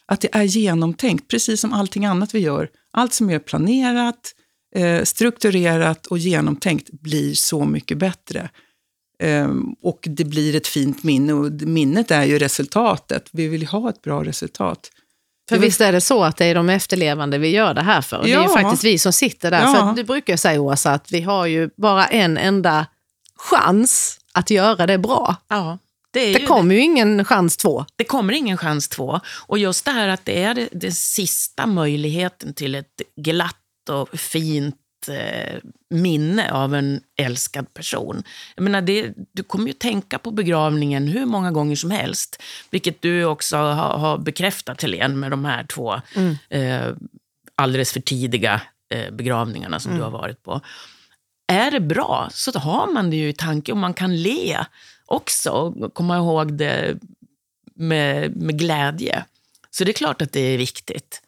Att 0.05 0.21
det 0.21 0.29
är 0.31 0.43
genomtänkt, 0.43 1.27
precis 1.27 1.61
som 1.61 1.73
allting 1.73 2.05
annat 2.05 2.35
vi 2.35 2.39
gör. 2.39 2.69
Allt 2.91 3.13
som 3.13 3.29
är 3.29 3.39
planerat, 3.39 4.35
eh, 4.75 5.03
strukturerat 5.03 6.07
och 6.07 6.17
genomtänkt 6.17 6.91
blir 6.91 7.33
så 7.33 7.65
mycket 7.65 7.97
bättre. 7.97 8.49
Ehm, 9.19 9.75
och 9.81 10.07
det 10.09 10.25
blir 10.25 10.55
ett 10.55 10.67
fint 10.67 11.03
minne 11.03 11.33
och 11.33 11.51
minnet 11.51 12.11
är 12.11 12.23
ju 12.23 12.39
resultatet. 12.39 13.29
Vi 13.31 13.47
vill 13.47 13.61
ju 13.61 13.67
ha 13.67 13.89
ett 13.89 14.01
bra 14.01 14.23
resultat. 14.23 14.91
För 15.55 15.57
visst 15.61 15.81
är 15.81 15.91
det 15.91 16.01
så 16.01 16.23
att 16.23 16.37
det 16.37 16.45
är 16.45 16.55
de 16.55 16.69
efterlevande 16.69 17.37
vi 17.37 17.47
gör 17.49 17.73
det 17.73 17.81
här 17.81 18.01
för? 18.01 18.17
Det 18.23 18.23
är 18.23 18.27
ju 18.27 18.33
Ja. 18.43 18.49
faktiskt 18.49 18.83
vi 18.83 18.99
som 18.99 19.13
sitter 19.13 19.51
där. 19.51 19.61
Ja. 19.61 19.73
För 19.73 19.93
du 19.95 20.03
brukar 20.03 20.37
säga 20.37 20.61
Åsa 20.61 20.91
att 20.93 21.11
vi 21.11 21.21
har 21.21 21.45
ju 21.45 21.69
bara 21.77 22.07
en 22.07 22.37
enda 22.37 22.85
chans 23.37 24.17
att 24.33 24.49
göra 24.49 24.87
det 24.87 24.97
bra. 24.97 25.35
Ja, 25.47 25.77
det, 26.13 26.33
Det 26.33 26.45
kommer 26.45 26.75
ju 26.75 26.81
ingen 26.81 27.25
chans 27.25 27.57
två. 27.57 27.85
det 27.95 28.03
kommer 28.03 28.33
ingen 28.33 28.57
chans 28.57 28.89
två. 28.89 29.19
Och 29.47 29.57
just 29.59 29.85
det 29.85 29.91
här 29.91 30.07
att 30.07 30.25
det 30.25 30.43
är 30.43 30.69
den 30.71 30.91
sista 30.91 31.65
möjligheten 31.65 32.53
till 32.53 32.75
ett 32.75 33.01
glatt 33.17 33.55
och 33.89 34.19
fint 34.19 34.75
eh, 35.09 35.59
minne 35.89 36.51
av 36.51 36.75
en 36.75 37.01
älskad 37.15 37.73
person. 37.73 38.23
Jag 38.55 38.63
menar, 38.63 38.81
det, 38.81 39.13
du 39.31 39.43
kommer 39.43 39.67
ju 39.67 39.73
tänka 39.73 40.19
på 40.19 40.31
begravningen 40.31 41.07
hur 41.07 41.25
många 41.25 41.51
gånger 41.51 41.75
som 41.75 41.91
helst. 41.91 42.43
Vilket 42.69 43.01
du 43.01 43.25
också 43.25 43.57
har, 43.57 43.97
har 43.97 44.17
bekräftat, 44.17 44.81
Helene, 44.81 45.15
med 45.15 45.31
de 45.31 45.45
här 45.45 45.63
två 45.63 46.01
eh, 46.49 46.87
alldeles 47.55 47.93
för 47.93 47.99
tidiga 47.99 48.61
eh, 48.89 49.11
begravningarna 49.11 49.79
som 49.79 49.95
du 49.95 50.03
har 50.03 50.11
varit 50.11 50.43
på. 50.43 50.61
Är 51.47 51.71
det 51.71 51.79
bra 51.79 52.29
så 52.31 52.59
har 52.59 52.93
man 52.93 53.09
det 53.09 53.15
ju 53.15 53.29
i 53.29 53.33
tanke 53.33 53.71
och 53.71 53.77
man 53.77 53.93
kan 53.93 54.21
le 54.21 54.57
också 55.05 55.49
och 55.51 55.93
komma 55.93 56.17
ihåg 56.17 56.53
det 56.53 56.97
med, 57.75 58.35
med 58.35 58.59
glädje. 58.59 59.25
Så 59.71 59.83
det 59.83 59.91
är 59.91 59.93
klart 59.93 60.21
att 60.21 60.31
det 60.31 60.39
är 60.39 60.57
viktigt. 60.57 61.21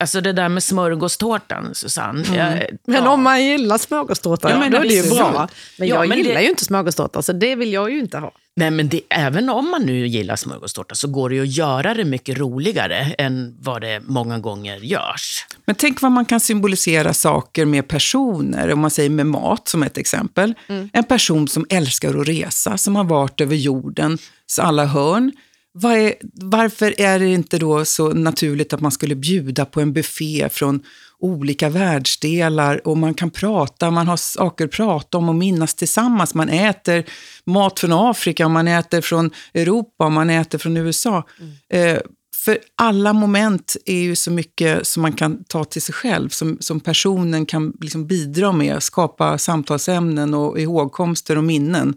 Alltså 0.00 0.20
det 0.20 0.32
där 0.32 0.48
med 0.48 0.62
smörgåstårtan, 0.62 1.74
Susanne. 1.74 2.24
Jag, 2.36 2.78
Men 2.86 3.04
ja. 3.04 3.10
om 3.10 3.22
man 3.22 3.44
gillar 3.44 3.78
smörgåstårta, 3.78 4.50
Ja, 4.50 4.58
men 4.58 4.72
då 4.72 4.78
är 4.78 4.82
det 4.82 4.94
ju 4.94 5.10
bra. 5.14 5.48
Men 5.78 5.88
Ja, 5.88 5.94
jag 5.94 6.08
men 6.08 6.18
gillar 6.18 6.34
det- 6.34 6.42
ju 6.42 6.48
inte 6.48 6.64
smörgåstårta, 6.64 7.22
så 7.22 7.32
det 7.32 7.54
vill 7.56 7.72
jag 7.72 7.90
ju 7.90 7.98
inte 7.98 8.18
ha. 8.18 8.32
Nej, 8.56 8.70
men 8.70 8.88
det, 8.88 9.00
även 9.10 9.48
om 9.50 9.70
man 9.70 9.82
nu 9.82 10.06
gillar 10.06 10.36
smörgåstårta 10.36 10.94
så 10.94 11.08
går 11.08 11.28
det 11.28 11.34
ju 11.34 11.42
att 11.42 11.56
göra 11.56 11.94
det 11.94 12.04
mycket 12.04 12.38
roligare 12.38 12.96
än 13.18 13.56
vad 13.60 13.80
det 13.82 14.00
många 14.00 14.38
gånger 14.38 14.76
görs. 14.76 15.46
Men 15.64 15.74
tänk 15.74 16.00
vad 16.02 16.12
man 16.12 16.24
kan 16.24 16.40
symbolisera 16.40 17.14
saker 17.14 17.64
med 17.64 17.88
personer, 17.88 18.72
om 18.72 18.80
man 18.80 18.90
säger 18.90 19.10
med 19.10 19.26
mat 19.26 19.68
som 19.68 19.82
ett 19.82 19.98
exempel. 19.98 20.54
En 20.92 21.04
person 21.04 21.48
som 21.48 21.66
älskar 21.70 22.20
att 22.20 22.28
resa, 22.28 22.76
som 22.78 22.96
har 22.96 23.04
varit 23.04 23.40
över 23.40 23.56
jordens 23.56 24.20
alla 24.60 24.84
hörn. 24.84 25.32
Vad 25.72 25.92
är, 25.92 26.14
varför 26.34 27.00
är 27.00 27.18
det 27.18 27.28
inte 27.28 27.58
då 27.58 27.84
så 27.84 28.12
naturligt 28.12 28.72
att 28.72 28.80
man 28.80 28.92
skulle 28.92 29.14
bjuda 29.14 29.64
på 29.64 29.80
en 29.80 29.92
buffé 29.92 30.48
från 30.52 30.82
olika 31.18 31.68
världsdelar 31.68 32.88
och 32.88 32.96
man 32.96 33.14
kan 33.14 33.30
prata, 33.30 33.90
man 33.90 34.08
har 34.08 34.16
saker 34.16 34.64
att 34.64 34.70
prata 34.70 35.18
om 35.18 35.28
och 35.28 35.34
minnas 35.34 35.74
tillsammans. 35.74 36.34
Man 36.34 36.48
äter 36.48 37.04
mat 37.44 37.80
från 37.80 37.92
Afrika, 37.92 38.48
man 38.48 38.68
äter 38.68 39.00
från 39.00 39.30
Europa, 39.54 40.08
man 40.08 40.30
äter 40.30 40.58
från 40.58 40.76
USA. 40.76 41.26
Eh, 41.72 41.98
för 42.44 42.58
alla 42.74 43.12
moment 43.12 43.76
är 43.84 44.00
ju 44.00 44.16
så 44.16 44.30
mycket 44.30 44.86
som 44.86 45.02
man 45.02 45.12
kan 45.12 45.44
ta 45.44 45.64
till 45.64 45.82
sig 45.82 45.94
själv, 45.94 46.28
som, 46.28 46.56
som 46.60 46.80
personen 46.80 47.46
kan 47.46 47.72
liksom 47.80 48.06
bidra 48.06 48.52
med, 48.52 48.82
skapa 48.82 49.38
samtalsämnen 49.38 50.34
och 50.34 50.60
ihågkomster 50.60 51.38
och 51.38 51.44
minnen. 51.44 51.96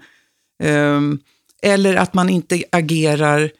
Ehm, 0.64 1.20
eller 1.62 1.96
att 1.96 2.14
man 2.14 2.30
inte 2.30 2.64
agerar 2.72 3.52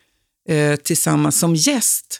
eh, 0.50 0.76
tillsammans 0.76 1.40
som 1.40 1.56
gäst. 1.56 2.20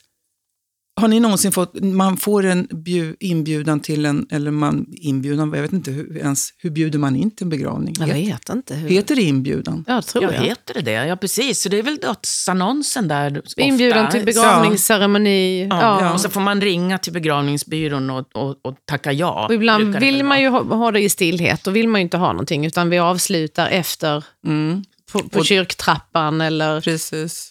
Har 1.00 1.08
ni 1.08 1.20
någonsin 1.20 1.52
fått, 1.52 1.80
man 1.84 2.16
får 2.16 2.44
en 2.46 2.68
bju, 2.72 3.16
inbjudan 3.20 3.80
till 3.80 4.06
en, 4.06 4.26
eller 4.30 4.50
man 4.50 4.86
inbjudan, 4.92 5.52
jag 5.54 5.62
vet 5.62 5.72
inte 5.72 5.90
hur, 5.90 6.16
ens, 6.16 6.48
hur 6.58 6.70
bjuder 6.70 6.98
man 6.98 7.16
in 7.16 7.30
till 7.30 7.44
en 7.44 7.50
begravning? 7.50 7.94
Jag 7.98 8.06
vet 8.06 8.48
inte. 8.48 8.74
Hur. 8.74 8.88
Heter 8.88 9.16
det 9.16 9.22
inbjudan? 9.22 9.84
Ja, 9.88 10.02
tror 10.02 10.24
Ja, 10.24 10.32
jag. 10.32 10.40
heter 10.42 10.74
det 10.74 10.80
det? 10.80 10.92
Ja, 11.06 11.16
precis. 11.16 11.60
Så 11.62 11.68
det 11.68 11.78
är 11.78 11.82
väl 11.82 11.96
dödsannonsen 11.96 13.08
där 13.08 13.38
ofta. 13.46 13.60
Inbjudan 13.62 14.10
till 14.10 14.24
begravningsceremoni. 14.24 15.66
Ja. 15.70 15.80
Ja. 15.80 15.98
Ja. 16.00 16.12
Och 16.12 16.20
så 16.20 16.30
får 16.30 16.40
man 16.40 16.60
ringa 16.60 16.98
till 16.98 17.12
begravningsbyrån 17.12 18.10
och, 18.10 18.26
och, 18.36 18.50
och 18.66 18.74
tacka 18.84 19.12
ja. 19.12 19.46
Och 19.48 19.54
ibland 19.54 19.96
vill 19.96 20.24
man 20.24 20.40
ju 20.40 20.48
ha, 20.48 20.62
ha 20.62 20.90
det 20.90 21.00
i 21.00 21.08
stillhet. 21.08 21.64
Då 21.64 21.70
vill 21.70 21.88
man 21.88 22.00
ju 22.00 22.02
inte 22.02 22.16
ha 22.16 22.32
någonting. 22.32 22.66
Utan 22.66 22.90
vi 22.90 22.98
avslutar 22.98 23.68
efter 23.68 24.24
Mm. 24.46 24.84
på, 25.12 25.18
på 25.18 25.38
Och- 25.38 25.46
kyrktrappan. 25.46 26.40
Eller, 26.40 26.80
Precis. 26.80 27.50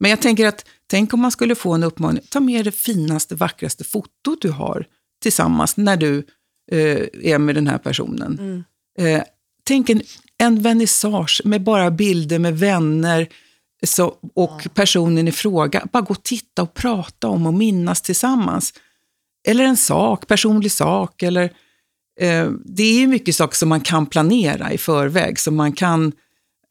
Men 0.00 0.10
jag 0.10 0.22
tänker 0.22 0.46
att, 0.46 0.64
tänk 0.86 1.14
om 1.14 1.20
man 1.20 1.30
skulle 1.30 1.54
få 1.54 1.72
en 1.72 1.82
uppmaning, 1.84 2.22
ta 2.30 2.40
med 2.40 2.64
det 2.64 2.72
finaste, 2.72 3.34
vackraste 3.34 3.84
fotot 3.84 4.40
du 4.40 4.50
har 4.50 4.86
tillsammans 5.22 5.76
när 5.76 5.96
du 5.96 6.18
eh, 6.72 7.06
är 7.22 7.38
med 7.38 7.54
den 7.54 7.66
här 7.66 7.78
personen. 7.78 8.38
Mm. 8.38 8.64
Eh, 8.98 9.24
tänk 9.64 9.90
en, 9.90 10.02
en 10.38 10.62
vernissage 10.62 11.42
med 11.44 11.62
bara 11.62 11.90
bilder 11.90 12.38
med 12.38 12.58
vänner 12.58 13.28
så, 13.82 14.14
och 14.34 14.68
personen 14.74 15.28
i 15.28 15.32
fråga. 15.32 15.86
Bara 15.92 16.02
gå 16.02 16.10
och 16.10 16.22
titta 16.22 16.62
och 16.62 16.74
prata 16.74 17.28
om 17.28 17.46
och 17.46 17.54
minnas 17.54 18.02
tillsammans. 18.02 18.74
Eller 19.48 19.64
en 19.64 19.76
sak, 19.76 20.26
personlig 20.26 20.72
sak. 20.72 21.22
Eller, 21.22 21.44
eh, 22.20 22.50
det 22.64 22.82
är 22.82 22.98
ju 22.98 23.06
mycket 23.06 23.36
saker 23.36 23.56
som 23.56 23.68
man 23.68 23.80
kan 23.80 24.06
planera 24.06 24.72
i 24.72 24.78
förväg, 24.78 25.38
som 25.38 25.56
man 25.56 25.72
kan 25.72 26.12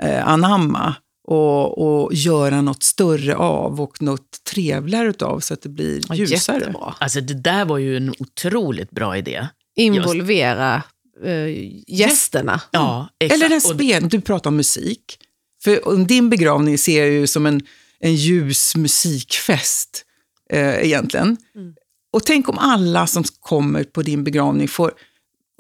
eh, 0.02 0.28
anamma 0.28 0.96
och, 1.24 1.78
och 1.78 2.14
göra 2.14 2.62
något 2.62 2.84
större 2.84 3.36
av 3.36 3.82
och 3.82 4.02
något 4.02 4.44
trevligare 4.44 5.14
av 5.26 5.40
så 5.40 5.54
att 5.54 5.62
det 5.62 5.70
blir 5.70 6.16
ljusare. 6.16 6.60
Jättebra. 6.60 6.96
Alltså 7.00 7.22
det 7.22 7.34
där 7.34 7.66
var 7.66 7.78
ju 7.78 7.98
en 7.98 8.14
otroligt 8.20 8.92
bra 8.92 9.18
idé. 9.18 9.48
Involvera 9.76 10.84
eh, 11.24 11.48
gästerna. 11.88 12.62
Ja, 12.72 13.10
exakt. 13.20 13.44
Eller 13.44 13.56
en 13.56 13.62
spel, 13.62 14.10
du 14.10 14.22
pratar 14.22 14.50
om 14.50 14.56
musik. 14.56 15.20
För 15.64 16.06
din 16.06 16.30
begravning 16.30 16.78
ser 16.78 17.00
jag 17.00 17.14
ju 17.14 17.28
som 17.28 17.46
en, 17.46 17.62
en 18.00 18.16
ljus 18.16 18.76
musikfest 18.76 20.06
eh, 20.50 20.86
egentligen. 20.86 21.38
Mm. 21.56 21.74
Och 22.12 22.24
tänk 22.26 22.50
om 22.50 22.58
alla 22.58 23.08
som 23.08 23.24
kommer 23.40 23.84
på 23.84 24.02
din 24.02 24.24
begravning 24.24 24.68
får 24.68 24.92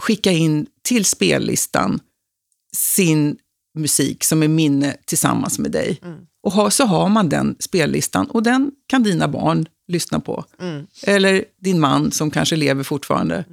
skicka 0.02 0.32
in 0.32 0.65
till 0.82 1.06
spellistan 1.06 1.99
sin 2.76 3.38
musik 3.75 4.23
som 4.23 4.43
är 4.43 4.47
minne 4.47 4.95
tillsammans 5.05 5.59
med 5.59 5.71
dig. 5.71 5.99
Mm. 6.03 6.17
Och 6.43 6.51
ha, 6.51 6.69
så 6.69 6.86
har 6.86 7.09
man 7.09 7.29
den 7.29 7.55
spellistan 7.59 8.25
och 8.25 8.43
den 8.43 8.71
kan 8.88 9.03
dina 9.03 9.27
barn 9.27 9.65
lyssna 9.88 10.19
på. 10.19 10.45
Mm. 10.62 10.88
Eller 11.03 11.43
din 11.62 11.79
man 11.79 12.12
som 12.12 12.31
kanske 12.31 12.55
lever 12.55 12.83
fortfarande. 12.83 13.43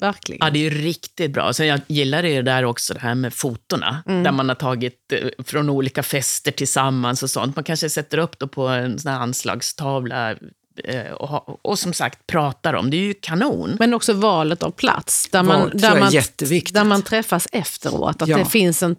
Verkligen. 0.00 0.38
Ja, 0.46 0.50
det 0.50 0.58
är 0.58 0.70
ju 0.72 0.82
riktigt 0.82 1.30
bra. 1.30 1.52
Så 1.52 1.64
jag 1.64 1.80
gillar 1.86 2.22
det 2.22 2.42
där 2.42 2.64
också, 2.64 2.94
det 2.94 3.00
här 3.00 3.14
med 3.14 3.34
fotona. 3.34 4.02
Mm. 4.06 4.22
Där 4.22 4.32
man 4.32 4.48
har 4.48 4.56
tagit 4.56 5.12
eh, 5.12 5.44
från 5.44 5.70
olika 5.70 6.02
fester 6.02 6.50
tillsammans 6.52 7.22
och 7.22 7.30
sånt. 7.30 7.56
Man 7.56 7.64
kanske 7.64 7.90
sätter 7.90 8.18
upp 8.18 8.38
det 8.38 8.46
på 8.46 8.68
en 8.68 8.98
sån 8.98 9.12
här 9.12 9.18
anslagstavla 9.20 10.30
eh, 10.84 11.12
och, 11.12 11.66
och 11.66 11.78
som 11.78 11.92
sagt 11.92 12.26
pratar 12.26 12.74
om. 12.74 12.90
Det 12.90 12.96
är 12.96 13.00
ju 13.00 13.14
kanon. 13.14 13.76
Men 13.78 13.94
också 13.94 14.12
valet 14.12 14.62
av 14.62 14.70
plats. 14.70 15.28
Där 15.32 15.42
man, 15.42 15.60
Val 15.60 15.70
där 15.74 16.00
man, 16.00 16.12
jätteviktigt. 16.12 16.74
där 16.74 16.84
man 16.84 17.02
träffas 17.02 17.48
efteråt. 17.52 18.22
Att 18.22 18.28
Ja. 18.28 18.38
det 18.38 18.44
finns 18.44 18.82
en... 18.82 18.96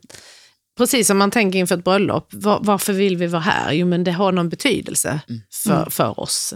Precis 0.81 1.07
som 1.07 1.17
man 1.17 1.31
tänker 1.31 1.59
inför 1.59 1.77
ett 1.77 1.83
bröllop. 1.83 2.27
Var, 2.33 2.59
varför 2.63 2.93
vill 2.93 3.17
vi 3.17 3.27
vara 3.27 3.41
här? 3.41 3.71
Jo, 3.73 3.87
men 3.87 4.03
det 4.03 4.11
har 4.11 4.31
någon 4.31 4.49
betydelse 4.49 5.19
Mm. 5.29 5.41
för, 5.53 5.89
för 5.89 6.19
oss. 6.19 6.53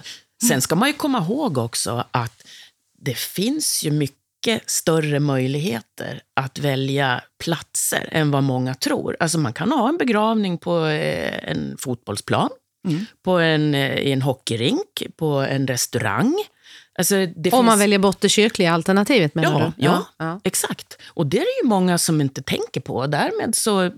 Sen 0.47 0.61
ska 0.61 0.75
man 0.75 0.87
ju 0.89 0.93
komma 0.93 1.17
ihåg 1.17 1.57
också 1.57 2.03
att 2.11 2.41
det 3.01 3.17
finns 3.17 3.83
ju 3.83 3.91
mycket 3.91 4.69
större 4.69 5.19
möjligheter 5.19 6.21
att 6.35 6.59
välja 6.59 7.21
platser 7.43 8.09
än 8.11 8.31
vad 8.31 8.43
många 8.43 8.73
tror. 8.73 9.17
Alltså 9.19 9.37
man 9.37 9.53
kan 9.53 9.71
ha 9.71 9.89
en 9.89 9.97
begravning 9.97 10.57
på 10.57 10.85
eh, 10.85 11.49
en 11.51 11.77
fotbollsplan, 11.79 12.49
Mm. 12.87 13.05
på 13.23 13.31
en, 13.31 13.75
eh, 13.75 13.93
i 13.95 14.11
en 14.11 14.21
hockeyrink, 14.21 15.03
på 15.17 15.27
en 15.27 15.67
restaurang. 15.67 16.35
Alltså 16.97 17.15
det 17.15 17.25
Om 17.25 17.43
finns... 17.43 17.63
man 17.65 17.79
väljer 17.79 17.99
bort 17.99 18.21
det 18.21 18.29
kyrkliga 18.29 18.73
alternativet 18.73 19.35
menar 19.35 19.59
Ja, 19.61 19.73
du? 19.77 19.83
ja. 19.85 20.05
ja. 20.17 20.39
Exakt. 20.43 20.97
Och 21.07 21.27
det 21.27 21.37
är 21.37 21.41
det 21.41 21.63
ju 21.63 21.69
många 21.69 21.97
som 21.97 22.21
inte 22.21 22.41
tänker 22.41 22.81
på. 22.81 23.07
Därmed 23.07 23.55
så 23.55 23.81
eh, 23.83 23.91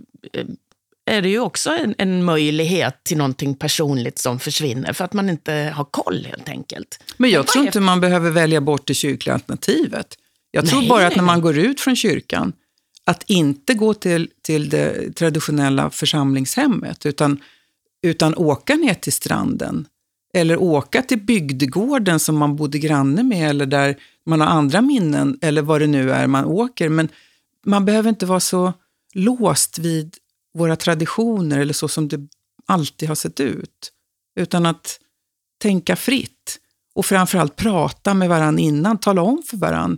är 1.05 1.21
det 1.21 1.29
ju 1.29 1.39
också 1.39 1.69
en, 1.69 1.95
en 1.97 2.23
möjlighet 2.25 3.03
till 3.03 3.17
någonting 3.17 3.55
personligt 3.55 4.19
som 4.19 4.39
försvinner 4.39 4.93
för 4.93 5.05
att 5.05 5.13
man 5.13 5.29
inte 5.29 5.53
har 5.75 5.85
koll 5.85 6.25
helt 6.29 6.49
enkelt. 6.49 7.03
Men 7.17 7.29
jag 7.29 7.47
tror 7.47 7.63
är- 7.63 7.65
inte 7.67 7.79
man 7.79 8.01
behöver 8.01 8.31
välja 8.31 8.61
bort 8.61 8.87
det 8.87 8.93
kyrkliga 8.93 9.33
alternativet. 9.33 10.07
Jag 10.51 10.65
tror 10.67 10.79
Nej, 10.79 10.89
bara 10.89 11.07
att 11.07 11.15
när 11.15 11.23
man 11.23 11.41
går 11.41 11.57
ut 11.57 11.81
från 11.81 11.95
kyrkan, 11.95 12.53
att 13.05 13.23
inte 13.27 13.73
gå 13.73 13.93
till, 13.93 14.29
till 14.41 14.69
det 14.69 15.15
traditionella 15.15 15.89
församlingshemmet, 15.89 17.05
utan, 17.05 17.39
utan 18.03 18.35
åka 18.35 18.75
ner 18.75 18.93
till 18.93 19.13
stranden. 19.13 19.85
Eller 20.33 20.57
åka 20.57 21.01
till 21.01 21.21
bygdegården 21.21 22.19
som 22.19 22.37
man 22.37 22.55
bodde 22.55 22.79
granne 22.79 23.23
med, 23.23 23.49
eller 23.49 23.65
där 23.65 23.95
man 24.25 24.41
har 24.41 24.47
andra 24.47 24.81
minnen, 24.81 25.39
eller 25.41 25.61
vad 25.61 25.81
det 25.81 25.87
nu 25.87 26.11
är 26.11 26.27
man 26.27 26.45
åker. 26.45 26.89
Men 26.89 27.09
man 27.65 27.85
behöver 27.85 28.09
inte 28.09 28.25
vara 28.25 28.39
så 28.39 28.73
låst 29.13 29.79
vid 29.79 30.17
våra 30.53 30.75
traditioner, 30.75 31.59
eller 31.59 31.73
så 31.73 31.87
som 31.87 32.07
det 32.07 32.27
alltid 32.65 33.07
har 33.07 33.15
sett 33.15 33.39
ut. 33.39 33.91
Utan 34.39 34.65
att 34.65 34.99
tänka 35.61 35.95
fritt. 35.95 36.59
Och 36.95 37.05
framförallt 37.05 37.55
prata 37.55 38.13
med 38.13 38.29
varann 38.29 38.59
innan, 38.59 38.97
tala 38.97 39.21
om 39.21 39.43
för 39.45 39.57
varann. 39.57 39.97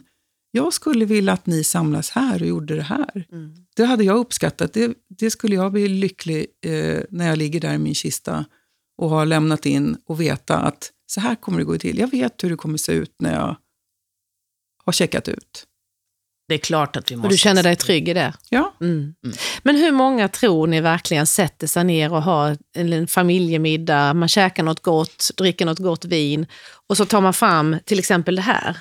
Jag 0.51 0.73
skulle 0.73 1.05
vilja 1.05 1.33
att 1.33 1.45
ni 1.45 1.63
samlas 1.63 2.09
här 2.09 2.41
och 2.41 2.47
gjorde 2.47 2.75
det 2.75 2.81
här. 2.81 3.27
Mm. 3.31 3.55
Det 3.75 3.85
hade 3.85 4.03
jag 4.03 4.17
uppskattat. 4.17 4.73
Det, 4.73 4.93
det 5.07 5.31
skulle 5.31 5.55
jag 5.55 5.71
bli 5.71 5.87
lycklig 5.87 6.45
eh, 6.65 6.99
när 7.09 7.27
jag 7.27 7.37
ligger 7.37 7.59
där 7.59 7.73
i 7.73 7.77
min 7.77 7.95
kista 7.95 8.45
och 8.99 9.09
har 9.09 9.25
lämnat 9.25 9.65
in 9.65 9.97
och 10.05 10.21
veta 10.21 10.57
att 10.57 10.91
så 11.05 11.21
här 11.21 11.35
kommer 11.35 11.57
det 11.57 11.63
gå 11.63 11.77
till. 11.77 11.99
Jag 11.99 12.11
vet 12.11 12.43
hur 12.43 12.49
det 12.49 12.55
kommer 12.55 12.77
se 12.77 12.91
ut 12.91 13.15
när 13.19 13.33
jag 13.33 13.55
har 14.85 14.93
checkat 14.93 15.27
ut. 15.27 15.65
Det 16.47 16.53
är 16.53 16.59
klart 16.59 16.95
att 16.95 17.11
vi 17.11 17.15
måste... 17.15 17.27
Och 17.27 17.31
du 17.31 17.37
känner 17.37 17.63
dig 17.63 17.75
trygg 17.75 18.09
i 18.09 18.13
det? 18.13 18.33
Ja, 18.49 18.75
Mm. 18.81 19.13
Men 19.63 19.75
hur 19.75 19.91
många 19.91 20.27
tror 20.27 20.67
ni 20.67 20.81
verkligen 20.81 21.27
sätter 21.27 21.67
sig 21.67 21.83
ner 21.83 22.13
och 22.13 22.23
har 22.23 22.57
en, 22.75 22.93
en 22.93 23.07
familjemiddag, 23.07 24.13
man 24.13 24.29
käkar 24.29 24.63
något 24.63 24.79
gott, 24.79 25.31
dricker 25.37 25.65
något 25.65 25.79
gott 25.79 26.05
vin 26.05 26.45
och 26.87 26.97
så 26.97 27.05
tar 27.05 27.21
man 27.21 27.33
fram 27.33 27.75
till 27.85 27.99
exempel 27.99 28.35
det 28.35 28.41
här. 28.41 28.77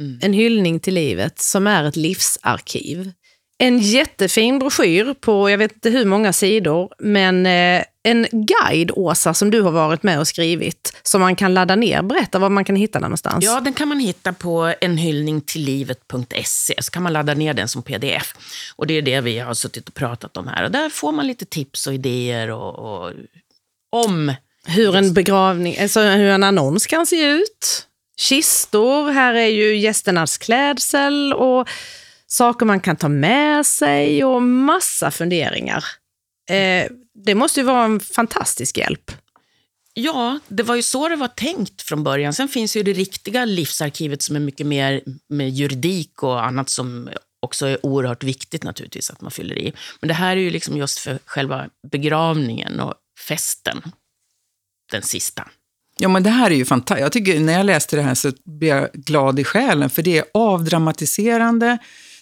Mm. 0.00 0.18
En 0.22 0.32
hyllning 0.32 0.80
till 0.80 0.94
livet 0.94 1.38
som 1.38 1.66
är 1.66 1.84
ett 1.84 1.96
livsarkiv. 1.96 3.12
En 3.58 3.78
jättefin 3.78 4.58
broschyr 4.58 5.14
på 5.14 5.50
jag 5.50 5.58
vet 5.58 5.72
inte 5.72 5.90
hur 5.90 6.04
många 6.04 6.32
sidor, 6.32 6.94
men 6.98 7.46
eh, 7.46 7.84
en 8.06 8.26
guide, 8.32 8.90
Åsa, 8.90 9.34
som 9.34 9.50
du 9.50 9.60
har 9.60 9.70
varit 9.70 10.02
med 10.02 10.20
och 10.20 10.28
skrivit, 10.28 10.96
som 11.02 11.20
man 11.20 11.36
kan 11.36 11.54
ladda 11.54 11.76
ner. 11.76 12.02
Berätta 12.02 12.38
var 12.38 12.48
man 12.48 12.64
kan 12.64 12.76
hitta 12.76 12.98
den 12.98 13.02
någonstans. 13.02 13.44
Ja, 13.44 13.60
den 13.60 13.72
kan 13.72 13.88
man 13.88 14.00
hitta 14.00 14.32
på 14.32 14.74
enhyllningtillivet.se. 14.80 16.74
Så 16.82 16.90
kan 16.90 17.02
man 17.02 17.12
ladda 17.12 17.34
ner 17.34 17.54
den 17.54 17.68
som 17.68 17.82
pdf. 17.82 18.34
Och 18.76 18.86
Det 18.86 18.94
är 18.94 19.02
det 19.02 19.20
vi 19.20 19.38
har 19.38 19.54
suttit 19.54 19.88
och 19.88 19.94
pratat 19.94 20.36
om 20.36 20.48
här. 20.48 20.64
Och 20.64 20.70
Där 20.70 20.88
får 20.88 21.12
man 21.12 21.26
lite 21.26 21.44
tips 21.44 21.86
och 21.86 21.94
idéer 21.94 22.50
och, 22.50 22.74
och, 22.78 23.12
om... 23.92 24.34
Hur 24.68 24.96
en 24.96 25.12
begravning, 25.12 25.78
alltså 25.78 26.00
hur 26.00 26.28
en 26.30 26.42
annons 26.42 26.86
kan 26.86 27.06
se 27.06 27.26
ut. 27.26 27.86
Kistor, 28.20 29.10
här 29.10 29.34
är 29.34 29.46
ju 29.46 29.76
gästernas 29.76 30.38
klädsel 30.38 31.32
och 31.32 31.68
saker 32.26 32.66
man 32.66 32.80
kan 32.80 32.96
ta 32.96 33.08
med 33.08 33.66
sig 33.66 34.24
och 34.24 34.42
massa 34.42 35.10
funderingar. 35.10 35.84
Eh, 36.50 36.86
det 37.24 37.34
måste 37.34 37.60
ju 37.60 37.66
vara 37.66 37.84
en 37.84 38.00
fantastisk 38.00 38.78
hjälp. 38.78 39.12
Ja, 39.94 40.38
det 40.48 40.62
var 40.62 40.74
ju 40.74 40.82
så 40.82 41.08
det 41.08 41.16
var 41.16 41.28
tänkt 41.28 41.82
från 41.82 42.04
början. 42.04 42.32
Sen 42.32 42.48
finns 42.48 42.76
ju 42.76 42.82
det 42.82 42.92
riktiga 42.92 43.44
livsarkivet 43.44 44.22
som 44.22 44.36
är 44.36 44.40
mycket 44.40 44.66
mer 44.66 45.02
med 45.28 45.50
juridik 45.50 46.22
och 46.22 46.44
annat 46.44 46.68
som 46.68 47.10
också 47.40 47.66
är 47.66 47.86
oerhört 47.86 48.24
viktigt 48.24 48.64
naturligtvis 48.64 49.10
att 49.10 49.20
man 49.20 49.30
fyller 49.30 49.58
i. 49.58 49.72
Men 50.00 50.08
det 50.08 50.14
här 50.14 50.36
är 50.36 50.40
ju 50.40 50.50
liksom 50.50 50.76
just 50.76 50.98
för 50.98 51.18
själva 51.24 51.66
begravningen 51.92 52.80
och 52.80 52.94
festen. 53.28 53.82
Den 54.92 55.02
sista. 55.02 55.48
Ja, 55.98 56.08
men 56.08 56.22
det 56.22 56.30
här 56.30 56.50
är 56.50 56.54
ju 56.54 56.64
fantastiskt. 56.64 57.02
Jag 57.02 57.12
tycker, 57.12 57.40
när 57.40 57.52
jag 57.52 57.66
läste 57.66 57.96
det 57.96 58.02
här 58.02 58.14
så 58.14 58.32
blev 58.44 58.76
jag 58.76 58.92
glad 58.92 59.38
i 59.38 59.44
själen, 59.44 59.90
för 59.90 60.02
det 60.02 60.18
är 60.18 60.24
avdramatiserande, 60.34 61.78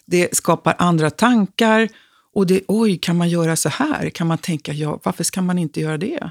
det 0.06 0.36
skapar 0.36 0.74
andra 0.78 1.10
tankar 1.10 1.88
och 2.34 2.46
det, 2.46 2.62
oj, 2.68 2.98
kan 2.98 3.16
man 3.16 3.28
göra 3.28 3.56
så 3.56 3.68
här? 3.68 4.10
Kan 4.10 4.26
man 4.26 4.38
tänka, 4.38 4.72
ja, 4.72 5.00
varför 5.02 5.24
ska 5.24 5.42
man 5.42 5.58
inte 5.58 5.80
göra 5.80 5.98
det? 5.98 6.30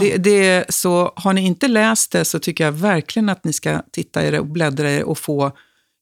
Det, 0.00 0.16
det, 0.16 0.74
så 0.74 1.12
har 1.16 1.32
ni 1.32 1.46
inte 1.46 1.68
läst 1.68 2.12
det 2.12 2.24
så 2.24 2.38
tycker 2.38 2.64
jag 2.64 2.72
verkligen 2.72 3.28
att 3.28 3.44
ni 3.44 3.52
ska 3.52 3.82
titta 3.90 4.26
i 4.26 4.30
det 4.30 4.40
och 4.40 4.46
bläddra 4.46 4.90
i 4.90 4.96
det 4.96 5.04
och 5.04 5.18
få 5.18 5.52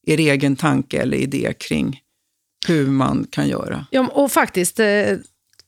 er 0.07 0.17
egen 0.19 0.55
tanke 0.55 1.01
eller 1.01 1.17
idé 1.17 1.53
kring 1.59 2.01
hur 2.67 2.87
man 2.87 3.27
kan 3.29 3.47
göra. 3.47 3.85
Ja, 3.91 4.07
och 4.07 4.31
faktiskt, 4.31 4.79
eh, 4.79 5.17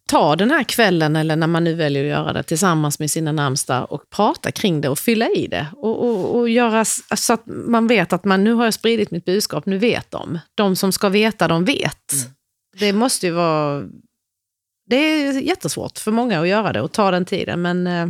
ta 0.07 0.35
den 0.35 0.51
här 0.51 0.63
kvällen, 0.63 1.15
eller 1.15 1.35
när 1.35 1.47
man 1.47 1.63
nu 1.63 1.73
väljer 1.73 2.03
att 2.03 2.09
göra 2.09 2.33
det, 2.33 2.43
tillsammans 2.43 2.99
med 2.99 3.11
sina 3.11 3.31
närmsta 3.31 3.85
och 3.85 4.09
prata 4.09 4.51
kring 4.51 4.81
det 4.81 4.89
och 4.89 4.99
fylla 4.99 5.29
i 5.29 5.47
det. 5.47 5.67
Och, 5.73 6.09
och, 6.09 6.35
och 6.35 6.49
göra 6.49 6.85
så 6.85 7.33
att 7.33 7.43
man 7.45 7.87
vet 7.87 8.13
att 8.13 8.25
man, 8.25 8.43
nu 8.43 8.53
har 8.53 8.63
jag 8.63 8.73
spridit 8.73 9.11
mitt 9.11 9.25
budskap, 9.25 9.65
nu 9.65 9.77
vet 9.77 10.11
de. 10.11 10.39
De 10.55 10.75
som 10.75 10.91
ska 10.91 11.09
veta, 11.09 11.47
de 11.47 11.65
vet. 11.65 12.13
Mm. 12.13 12.33
Det 12.79 12.93
måste 12.93 13.25
ju 13.25 13.31
vara... 13.31 13.83
Det 14.89 14.95
är 14.95 15.39
jättesvårt 15.39 15.99
för 15.99 16.11
många 16.11 16.41
att 16.41 16.47
göra 16.47 16.73
det 16.73 16.81
och 16.81 16.91
ta 16.91 17.11
den 17.11 17.25
tiden, 17.25 17.61
men 17.61 17.87
eh, 17.87 18.07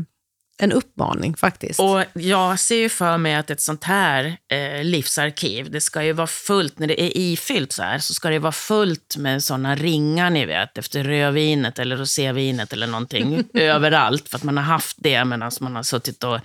en 0.59 0.71
uppmaning 0.71 1.35
faktiskt. 1.35 1.79
Och 1.79 2.03
jag 2.13 2.59
ser 2.59 2.75
ju 2.75 2.89
för 2.89 3.17
mig 3.17 3.35
att 3.35 3.49
ett 3.49 3.61
sånt 3.61 3.83
här 3.83 4.37
eh, 4.51 4.83
livsarkiv, 4.83 5.71
det 5.71 5.81
ska 5.81 6.03
ju 6.03 6.13
vara 6.13 6.27
fullt, 6.27 6.79
när 6.79 6.87
det 6.87 7.01
är 7.01 7.17
ifyllt 7.17 7.71
så 7.71 7.83
här, 7.83 7.99
så 7.99 8.13
ska 8.13 8.29
det 8.29 8.39
vara 8.39 8.51
fullt 8.51 9.17
med 9.17 9.43
såna 9.43 9.75
ringar 9.75 10.29
ni 10.29 10.45
vet, 10.45 10.77
efter 10.77 11.03
rödvinet 11.03 11.79
eller 11.79 11.97
rosévinet 11.97 12.73
eller 12.73 12.87
någonting, 12.87 13.43
överallt, 13.53 14.29
för 14.29 14.37
att 14.37 14.43
man 14.43 14.57
har 14.57 14.63
haft 14.63 14.97
det 14.99 15.25
medan 15.25 15.51
man 15.59 15.75
har 15.75 15.83
suttit 15.83 16.23
och, 16.23 16.39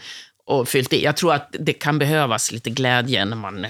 och 0.44 0.68
fyllt 0.68 0.92
i. 0.92 1.04
Jag 1.04 1.16
tror 1.16 1.34
att 1.34 1.56
det 1.60 1.72
kan 1.72 1.98
behövas 1.98 2.52
lite 2.52 2.70
glädje 2.70 3.24
när 3.24 3.36
man 3.36 3.66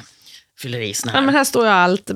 fyller 0.62 0.81
i 0.81 0.94
såna 0.94 1.12
här. 1.12 1.18
Ja, 1.18 1.27
men 1.27 1.35
här 1.35 1.44
står 1.44 1.64
ju 1.64 1.70
allt. 1.70 2.11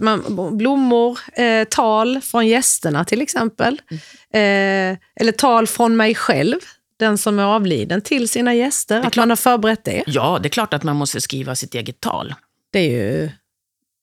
Blommor, 0.52 1.18
eh, 1.32 1.64
tal 1.64 2.20
från 2.20 2.46
gästerna 2.46 3.04
till 3.04 3.22
exempel. 3.22 3.80
Mm. 3.90 4.92
Eh, 4.92 4.98
eller 5.20 5.32
tal 5.32 5.66
från 5.66 5.96
mig 5.96 6.14
själv 6.14 6.60
den 6.98 7.18
som 7.18 7.38
är 7.38 7.42
avliden 7.42 8.00
till 8.00 8.28
sina 8.28 8.54
gäster? 8.54 9.06
Att 9.06 9.16
man 9.16 9.30
har 9.30 9.36
förberett 9.36 9.84
det? 9.84 10.04
Ja, 10.06 10.38
det 10.42 10.46
är 10.46 10.50
klart 10.50 10.74
att 10.74 10.82
man 10.82 10.96
måste 10.96 11.20
skriva 11.20 11.54
sitt 11.54 11.74
eget 11.74 12.00
tal. 12.00 12.34
Det 12.72 12.78
är 12.78 12.90
ju 12.90 13.30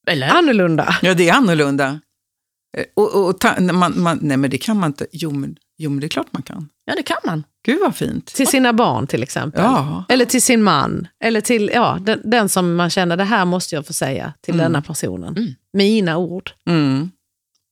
Eller? 0.07 0.27
annorlunda. 0.27 0.95
Ja, 1.01 1.13
det 1.13 1.29
är 1.29 1.33
annorlunda. 1.33 1.99
Eh, 2.77 2.85
och, 2.93 3.15
och, 3.15 3.27
och 3.27 3.39
ta, 3.39 3.59
man, 3.59 4.01
man, 4.01 4.19
nej, 4.21 4.37
men 4.37 4.49
det 4.49 4.57
kan 4.57 4.79
man 4.79 4.89
inte. 4.89 5.07
Jo 5.11 5.31
men, 5.31 5.55
jo, 5.77 5.89
men 5.89 5.99
det 5.99 6.07
är 6.07 6.09
klart 6.09 6.27
man 6.33 6.43
kan. 6.43 6.69
Ja, 6.85 6.95
det 6.95 7.03
kan 7.03 7.17
man. 7.25 7.43
Gud 7.65 7.79
vad 7.81 7.95
fint. 7.95 8.25
Till 8.25 8.47
sina 8.47 8.73
barn 8.73 9.07
till 9.07 9.23
exempel. 9.23 9.63
Ja. 9.63 10.05
Eller 10.09 10.25
till 10.25 10.41
sin 10.41 10.63
man. 10.63 11.07
Eller 11.23 11.41
till 11.41 11.71
ja, 11.73 11.97
den, 12.01 12.21
den 12.23 12.49
som 12.49 12.75
man 12.75 12.89
känner, 12.89 13.17
det 13.17 13.23
här 13.23 13.45
måste 13.45 13.75
jag 13.75 13.87
få 13.87 13.93
säga 13.93 14.33
till 14.41 14.53
mm. 14.53 14.63
denna 14.63 14.81
personen. 14.81 15.37
Mm. 15.37 15.53
Mina 15.73 16.17
ord. 16.17 16.51
Mm. 16.69 17.11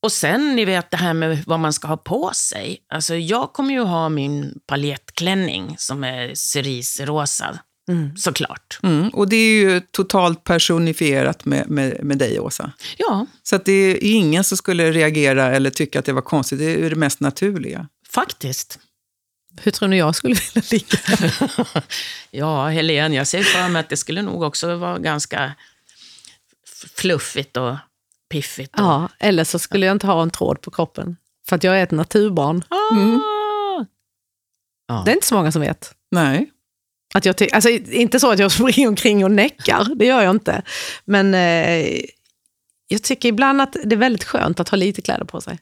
Och 0.04 0.12
sen, 0.12 0.56
ni 0.56 0.66
vet 0.66 0.92
det 0.92 0.98
här 0.98 1.14
med 1.14 1.44
vad 1.46 1.60
man 1.60 1.74
ska 1.74 1.88
ha 1.88 1.98
på 1.98 2.32
sig. 2.34 2.78
Alltså, 2.94 3.16
jag 3.16 3.54
kommer 3.54 3.74
ju 3.74 3.82
ha 3.82 4.10
min 4.10 4.60
paljettklänning 4.68 5.76
som 5.78 6.04
är 6.04 6.36
cerisrosa. 6.36 7.60
Mm. 7.90 8.18
Såklart. 8.18 8.80
Mm. 8.84 9.10
Och 9.10 9.30
det 9.30 9.36
är 9.36 9.56
ju 9.56 9.80
totalt 9.80 10.44
personifierat 10.44 11.46
med, 11.46 11.70
med, 11.70 12.04
med 12.04 12.18
dig, 12.18 12.40
Åsa. 12.40 12.72
Ja. 12.98 13.26
Så 13.44 13.56
att 13.56 13.66
det 13.66 13.72
är 13.72 13.98
ingen 14.02 14.44
som 14.44 14.58
skulle 14.58 14.92
reagera 14.92 15.56
eller 15.56 15.70
tycka 15.70 16.00
att 16.00 16.06
det 16.06 16.14
var 16.14 16.22
konstigt. 16.22 16.60
Det 16.60 16.86
är 16.86 16.90
det 16.90 16.96
mest 16.96 17.20
naturliga. 17.20 17.88
Faktiskt. 18.10 18.80
Hur 19.62 19.72
tror 19.72 19.88
ni 19.88 19.98
jag 19.98 20.16
skulle 20.16 20.36
vilja 20.54 20.68
ligga? 20.72 20.98
ja, 22.32 22.68
Helene, 22.68 23.16
jag 23.16 23.28
ser 23.28 23.44
för 23.44 23.70
mig 23.70 23.80
att 23.80 23.90
det 23.90 23.98
skulle 23.98 24.22
nog 24.22 24.44
också 24.44 24.76
vara 24.76 25.00
ganska 25.00 25.54
fluffigt 26.96 27.58
och 27.58 27.76
piffigt. 28.30 28.76
Och... 28.76 28.86
Ja, 28.86 29.10
eller 29.20 29.44
så 29.44 29.60
skulle 29.60 29.86
jag 29.86 29.96
inte 29.96 30.08
ha 30.08 30.22
en 30.22 30.32
tråd 30.32 30.62
på 30.62 30.72
kroppen. 30.72 31.18
För 31.48 31.56
att 31.56 31.64
jag 31.64 31.80
är 31.80 31.84
ett 31.84 31.92
naturbarn. 31.92 32.64
Ah! 32.70 32.96
Mm. 32.96 33.22
Ja. 34.88 35.02
Det 35.06 35.12
är 35.12 35.16
inte 35.16 35.28
så 35.28 35.36
många 35.36 35.52
som 35.52 35.62
vet. 35.62 35.96
Nej. 36.12 36.52
Att 37.14 37.26
jag 37.26 37.36
alltså, 37.54 37.70
inte 37.70 38.20
så 38.20 38.32
att 38.32 38.40
jag 38.40 38.52
springer 38.52 38.88
omkring 38.88 39.24
och 39.24 39.32
näckar, 39.32 39.96
det 39.96 40.06
gör 40.06 40.22
jag 40.22 40.32
inte. 40.32 40.62
Men 41.06 41.34
eh, 41.34 42.02
jag 42.88 43.04
tycker 43.04 43.30
ibland 43.30 43.62
att 43.62 43.76
det 43.84 43.96
är 43.96 44.00
väldigt 44.00 44.24
skönt 44.24 44.60
att 44.60 44.70
ha 44.70 44.76
lite 44.76 45.02
kläder 45.02 45.26
på 45.26 45.42
sig. 45.42 45.60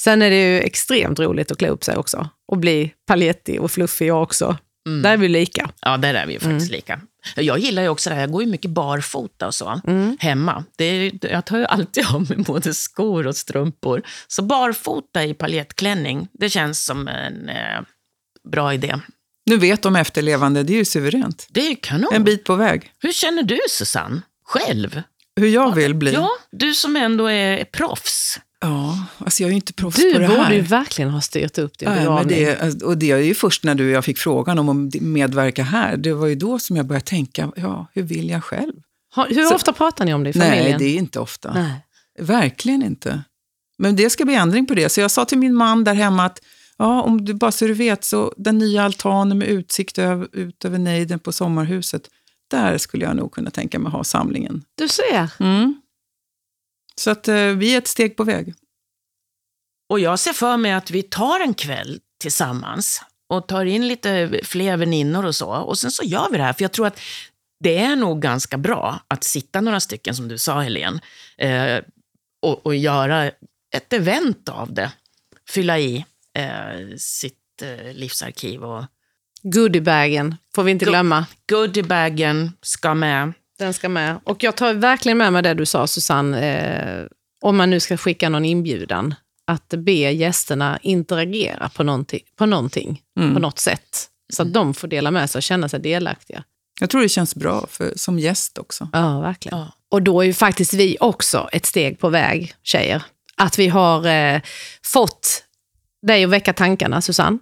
Sen 0.00 0.22
är 0.22 0.30
det 0.30 0.42
ju 0.42 0.60
extremt 0.60 1.20
roligt 1.20 1.50
att 1.50 1.58
klä 1.58 1.68
upp 1.68 1.84
sig 1.84 1.96
också. 1.96 2.28
Och 2.48 2.58
bli 2.58 2.94
paljettig 3.06 3.60
och 3.60 3.70
fluffig 3.70 4.06
jag 4.06 4.22
också. 4.22 4.58
Mm. 4.86 5.02
Där 5.02 5.12
är 5.12 5.16
vi 5.16 5.28
lika. 5.28 5.70
Ja, 5.80 5.96
där 5.96 6.14
är 6.14 6.26
vi 6.26 6.32
faktiskt 6.32 6.70
mm. 6.70 6.76
lika. 6.76 7.00
Jag 7.36 7.58
gillar 7.58 7.82
ju 7.82 7.88
också 7.88 8.10
det 8.10 8.16
här, 8.16 8.22
jag 8.22 8.32
går 8.32 8.42
ju 8.42 8.48
mycket 8.48 8.70
barfota 8.70 9.46
och 9.46 9.54
så, 9.54 9.80
mm. 9.86 10.16
hemma. 10.20 10.64
Det 10.76 11.12
jag 11.22 11.44
tar 11.44 11.58
ju 11.58 11.64
alltid 11.64 12.06
av 12.14 12.28
mig 12.28 12.38
både 12.38 12.74
skor 12.74 13.26
och 13.26 13.36
strumpor. 13.36 14.02
Så 14.28 14.42
barfota 14.42 15.24
i 15.24 15.34
paljettklänning, 15.34 16.28
det 16.32 16.50
känns 16.50 16.84
som 16.84 17.08
en 17.08 17.48
eh, 17.48 17.80
bra 18.48 18.74
idé. 18.74 18.94
Nu 19.50 19.56
vet 19.56 19.82
de 19.82 19.96
efterlevande, 19.96 20.62
det 20.62 20.72
är 20.72 20.76
ju 20.76 20.84
suveränt. 20.84 21.46
Det 21.50 21.70
är 21.70 21.74
kanon. 21.74 22.12
En 22.12 22.24
bit 22.24 22.44
på 22.44 22.54
väg. 22.54 22.92
Hur 22.98 23.12
känner 23.12 23.42
du, 23.42 23.58
Susanne? 23.68 24.22
Själv? 24.44 25.02
Hur 25.36 25.48
jag 25.48 25.74
vill 25.74 25.94
bli? 25.94 26.12
Ja, 26.12 26.28
du 26.50 26.74
som 26.74 26.96
ändå 26.96 27.30
är 27.30 27.64
proffs. 27.64 28.40
Ja, 28.60 29.06
alltså 29.18 29.42
jag 29.42 29.48
är 29.48 29.50
ju 29.50 29.56
inte 29.56 29.72
proffs 29.72 29.96
du 29.96 30.12
på 30.12 30.18
det 30.18 30.26
här. 30.26 30.36
Du 30.36 30.42
borde 30.42 30.54
ju 30.54 30.60
verkligen 30.60 31.10
ha 31.10 31.20
styrt 31.20 31.58
upp 31.58 31.78
din 31.78 31.88
ja, 31.92 32.14
men 32.14 32.28
det, 32.28 32.82
Och 32.82 32.98
det 32.98 33.10
är 33.10 33.16
ju 33.16 33.34
först 33.34 33.64
när 33.64 33.74
du 33.74 33.90
jag 33.90 34.04
fick 34.04 34.18
frågan 34.18 34.58
om 34.58 34.68
att 34.68 35.00
medverka 35.00 35.62
här, 35.62 35.96
det 35.96 36.12
var 36.12 36.26
ju 36.26 36.34
då 36.34 36.58
som 36.58 36.76
jag 36.76 36.86
började 36.86 37.06
tänka, 37.06 37.52
ja, 37.56 37.86
hur 37.92 38.02
vill 38.02 38.30
jag 38.30 38.44
själv? 38.44 38.72
hur 39.28 39.44
Så, 39.44 39.54
ofta 39.54 39.72
pratar 39.72 40.04
ni 40.04 40.14
om 40.14 40.24
det 40.24 40.30
i 40.30 40.32
familjen? 40.32 40.64
Nej, 40.64 40.76
det 40.78 40.84
är 40.84 40.98
inte 40.98 41.20
ofta. 41.20 41.52
Nej. 41.52 41.72
Verkligen 42.18 42.82
inte. 42.82 43.22
Men 43.78 43.96
det 43.96 44.10
ska 44.10 44.24
bli 44.24 44.34
ändring 44.34 44.66
på 44.66 44.74
det. 44.74 44.88
Så 44.88 45.00
jag 45.00 45.10
sa 45.10 45.24
till 45.24 45.38
min 45.38 45.54
man 45.54 45.84
där 45.84 45.94
hemma 45.94 46.24
att, 46.24 46.40
ja, 46.80 47.02
om 47.02 47.24
du 47.24 47.34
bara 47.34 47.52
så 47.52 47.66
du 47.66 47.74
vet, 47.74 48.04
så 48.04 48.34
den 48.36 48.58
nya 48.58 48.82
altanen 48.82 49.38
med 49.38 49.48
utsikt 49.48 49.98
över, 49.98 50.28
ut 50.32 50.64
över 50.64 50.78
nejden 50.78 51.18
på 51.18 51.32
sommarhuset, 51.32 52.10
där 52.50 52.78
skulle 52.78 53.04
jag 53.04 53.16
nog 53.16 53.32
kunna 53.32 53.50
tänka 53.50 53.78
mig 53.78 53.92
ha 53.92 54.04
samlingen. 54.04 54.64
Du 54.74 54.88
ser. 54.88 55.32
Mm. 55.40 55.80
Så 56.96 57.10
att 57.10 57.28
eh, 57.28 57.46
vi 57.46 57.74
är 57.74 57.78
ett 57.78 57.88
steg 57.88 58.16
på 58.16 58.24
väg. 58.24 58.54
Och 59.90 60.00
jag 60.00 60.18
ser 60.18 60.32
för 60.32 60.56
mig 60.56 60.72
att 60.72 60.90
vi 60.90 61.02
tar 61.02 61.40
en 61.40 61.54
kväll 61.54 62.00
tillsammans 62.20 63.02
och 63.28 63.48
tar 63.48 63.64
in 63.64 63.88
lite 63.88 64.40
fler 64.44 64.76
väninnor 64.76 65.24
och 65.24 65.34
så. 65.34 65.50
Och 65.50 65.78
sen 65.78 65.90
så 65.90 66.04
gör 66.04 66.28
vi 66.30 66.36
det 66.36 66.44
här, 66.44 66.52
för 66.52 66.62
jag 66.62 66.72
tror 66.72 66.86
att 66.86 67.00
det 67.64 67.78
är 67.78 67.96
nog 67.96 68.22
ganska 68.22 68.58
bra 68.58 69.00
att 69.08 69.24
sitta 69.24 69.60
några 69.60 69.80
stycken, 69.80 70.14
som 70.14 70.28
du 70.28 70.38
sa 70.38 70.60
Helene, 70.60 71.00
eh, 71.38 71.84
och, 72.42 72.66
och, 72.66 72.74
göra 72.74 73.30
ett 73.76 73.92
event 73.92 74.48
av 74.48 74.74
det. 74.74 74.92
Fylla 75.48 75.78
i 75.78 76.04
eh, 76.38 76.96
sitt 76.96 77.62
eh, 77.62 77.92
livsarkiv. 77.92 78.64
Och... 78.64 78.84
Goodiebagen 79.42 80.34
får 80.54 80.62
vi 80.62 80.70
inte 80.70 80.84
glömma. 80.84 81.26
Goodiebagen 81.48 82.52
ska 82.62 82.94
med. 82.94 83.32
Den 83.58 83.74
ska 83.74 83.88
med. 83.88 84.20
Och 84.24 84.42
jag 84.42 84.56
tar 84.56 84.74
verkligen 84.74 85.18
med 85.18 85.32
mig 85.32 85.42
det 85.42 85.54
du 85.54 85.66
sa, 85.66 85.86
Susanne. 85.86 86.54
Eh, 87.00 87.06
om 87.42 87.56
man 87.56 87.70
nu 87.70 87.80
ska 87.80 87.96
skicka 87.96 88.28
någon 88.28 88.44
inbjudan, 88.44 89.14
att 89.44 89.68
be 89.68 89.92
gästerna 89.92 90.78
interagera 90.82 91.68
på 91.68 91.82
någonting, 91.82 92.22
på, 92.36 92.46
någonting, 92.46 93.02
mm. 93.18 93.34
på 93.34 93.40
något 93.40 93.58
sätt. 93.58 94.08
Så 94.32 94.42
att 94.42 94.46
mm. 94.46 94.52
de 94.52 94.74
får 94.74 94.88
dela 94.88 95.10
med 95.10 95.30
sig 95.30 95.38
och 95.38 95.42
känna 95.42 95.68
sig 95.68 95.80
delaktiga. 95.80 96.44
Jag 96.80 96.90
tror 96.90 97.00
det 97.02 97.08
känns 97.08 97.34
bra 97.34 97.66
för, 97.70 97.92
som 97.96 98.18
gäst 98.18 98.58
också. 98.58 98.88
Ja, 98.92 99.20
verkligen. 99.20 99.58
Ja. 99.58 99.72
Och 99.90 100.02
då 100.02 100.20
är 100.20 100.24
ju 100.24 100.34
faktiskt 100.34 100.74
vi 100.74 100.96
också 101.00 101.48
ett 101.52 101.66
steg 101.66 101.98
på 101.98 102.08
väg, 102.08 102.54
tjejer. 102.62 103.02
Att 103.36 103.58
vi 103.58 103.68
har 103.68 104.06
eh, 104.06 104.40
fått 104.84 105.44
dig 106.02 106.24
att 106.24 106.30
väcka 106.30 106.52
tankarna, 106.52 107.00
Susanne. 107.00 107.38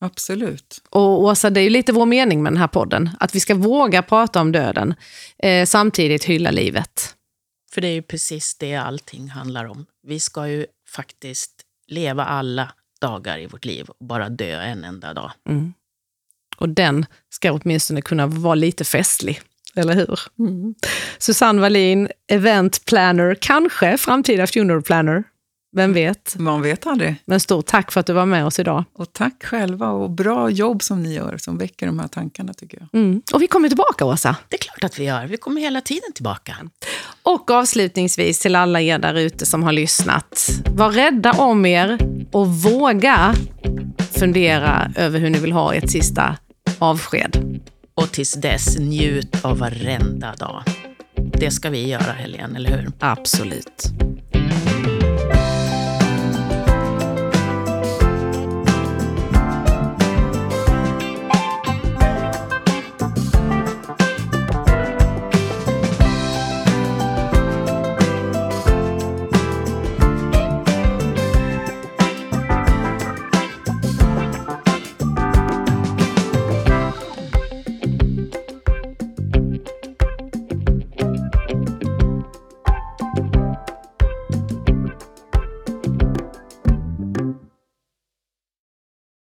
Absolut. 0.00 0.82
Och 0.90 1.22
Åsa, 1.22 1.50
det 1.50 1.60
är 1.60 1.64
ju 1.64 1.70
lite 1.70 1.92
vår 1.92 2.06
mening 2.06 2.42
med 2.42 2.52
den 2.52 2.60
här 2.60 2.68
podden. 2.68 3.10
Att 3.20 3.34
vi 3.34 3.40
ska 3.40 3.54
våga 3.54 4.02
prata 4.02 4.40
om 4.40 4.52
döden, 4.52 4.94
eh, 5.38 5.66
samtidigt 5.66 6.24
hylla 6.24 6.50
livet. 6.50 7.14
För 7.72 7.80
det 7.80 7.88
är 7.88 7.92
ju 7.92 8.02
precis 8.02 8.54
det 8.54 8.74
allting 8.74 9.28
handlar 9.28 9.64
om. 9.64 9.86
Vi 10.06 10.20
ska 10.20 10.48
ju 10.48 10.66
faktiskt 10.88 11.52
leva 11.86 12.24
alla 12.24 12.72
dagar 13.00 13.38
i 13.38 13.46
vårt 13.46 13.64
liv 13.64 13.88
och 13.88 14.06
bara 14.06 14.28
dö 14.28 14.60
en 14.60 14.84
enda 14.84 15.14
dag. 15.14 15.32
Mm. 15.48 15.72
Och 16.56 16.68
den 16.68 17.06
ska 17.30 17.52
åtminstone 17.52 18.02
kunna 18.02 18.26
vara 18.26 18.54
lite 18.54 18.84
festlig, 18.84 19.40
eller 19.74 19.94
hur? 19.94 20.20
Mm. 20.38 20.74
Susanne 21.18 21.60
Wallin, 21.60 22.08
event 22.28 22.84
planner, 22.84 23.36
kanske 23.40 23.98
framtida 23.98 24.46
funeral 24.46 24.82
planner. 24.82 25.24
Vem 25.74 25.92
vet? 25.92 26.36
Man 26.38 26.62
vet 26.62 26.86
aldrig. 26.86 27.16
Men 27.24 27.40
stort 27.40 27.66
tack 27.66 27.92
för 27.92 28.00
att 28.00 28.06
du 28.06 28.12
var 28.12 28.26
med 28.26 28.46
oss 28.46 28.58
idag. 28.58 28.84
Och 28.92 29.12
tack 29.12 29.44
själva 29.44 29.88
och 29.88 30.10
bra 30.10 30.50
jobb 30.50 30.82
som 30.82 31.02
ni 31.02 31.14
gör 31.14 31.36
som 31.38 31.58
väcker 31.58 31.86
de 31.86 31.98
här 31.98 32.08
tankarna 32.08 32.54
tycker 32.54 32.78
jag. 32.78 33.00
Mm. 33.00 33.22
Och 33.32 33.42
vi 33.42 33.46
kommer 33.46 33.68
tillbaka 33.68 34.04
Åsa. 34.04 34.36
Det 34.48 34.56
är 34.56 34.60
klart 34.60 34.84
att 34.84 34.98
vi 34.98 35.04
gör. 35.04 35.26
Vi 35.26 35.36
kommer 35.36 35.60
hela 35.60 35.80
tiden 35.80 36.12
tillbaka. 36.14 36.56
Och 37.22 37.50
avslutningsvis 37.50 38.38
till 38.38 38.56
alla 38.56 38.80
er 38.80 38.98
där 38.98 39.14
ute 39.14 39.46
som 39.46 39.62
har 39.62 39.72
lyssnat. 39.72 40.50
Var 40.74 40.90
rädda 40.90 41.32
om 41.32 41.66
er 41.66 41.98
och 42.32 42.48
våga 42.48 43.34
fundera 44.18 44.92
över 44.96 45.20
hur 45.20 45.30
ni 45.30 45.38
vill 45.38 45.52
ha 45.52 45.74
ert 45.74 45.90
sista 45.90 46.36
avsked. 46.78 47.60
Och 47.94 48.12
tills 48.12 48.32
dess, 48.32 48.78
njut 48.78 49.44
av 49.44 49.58
varenda 49.58 50.34
dag. 50.34 50.62
Det 51.16 51.50
ska 51.50 51.70
vi 51.70 51.88
göra, 51.88 52.12
Helene, 52.12 52.56
eller 52.56 52.70
hur? 52.70 52.92
Absolut. 52.98 53.84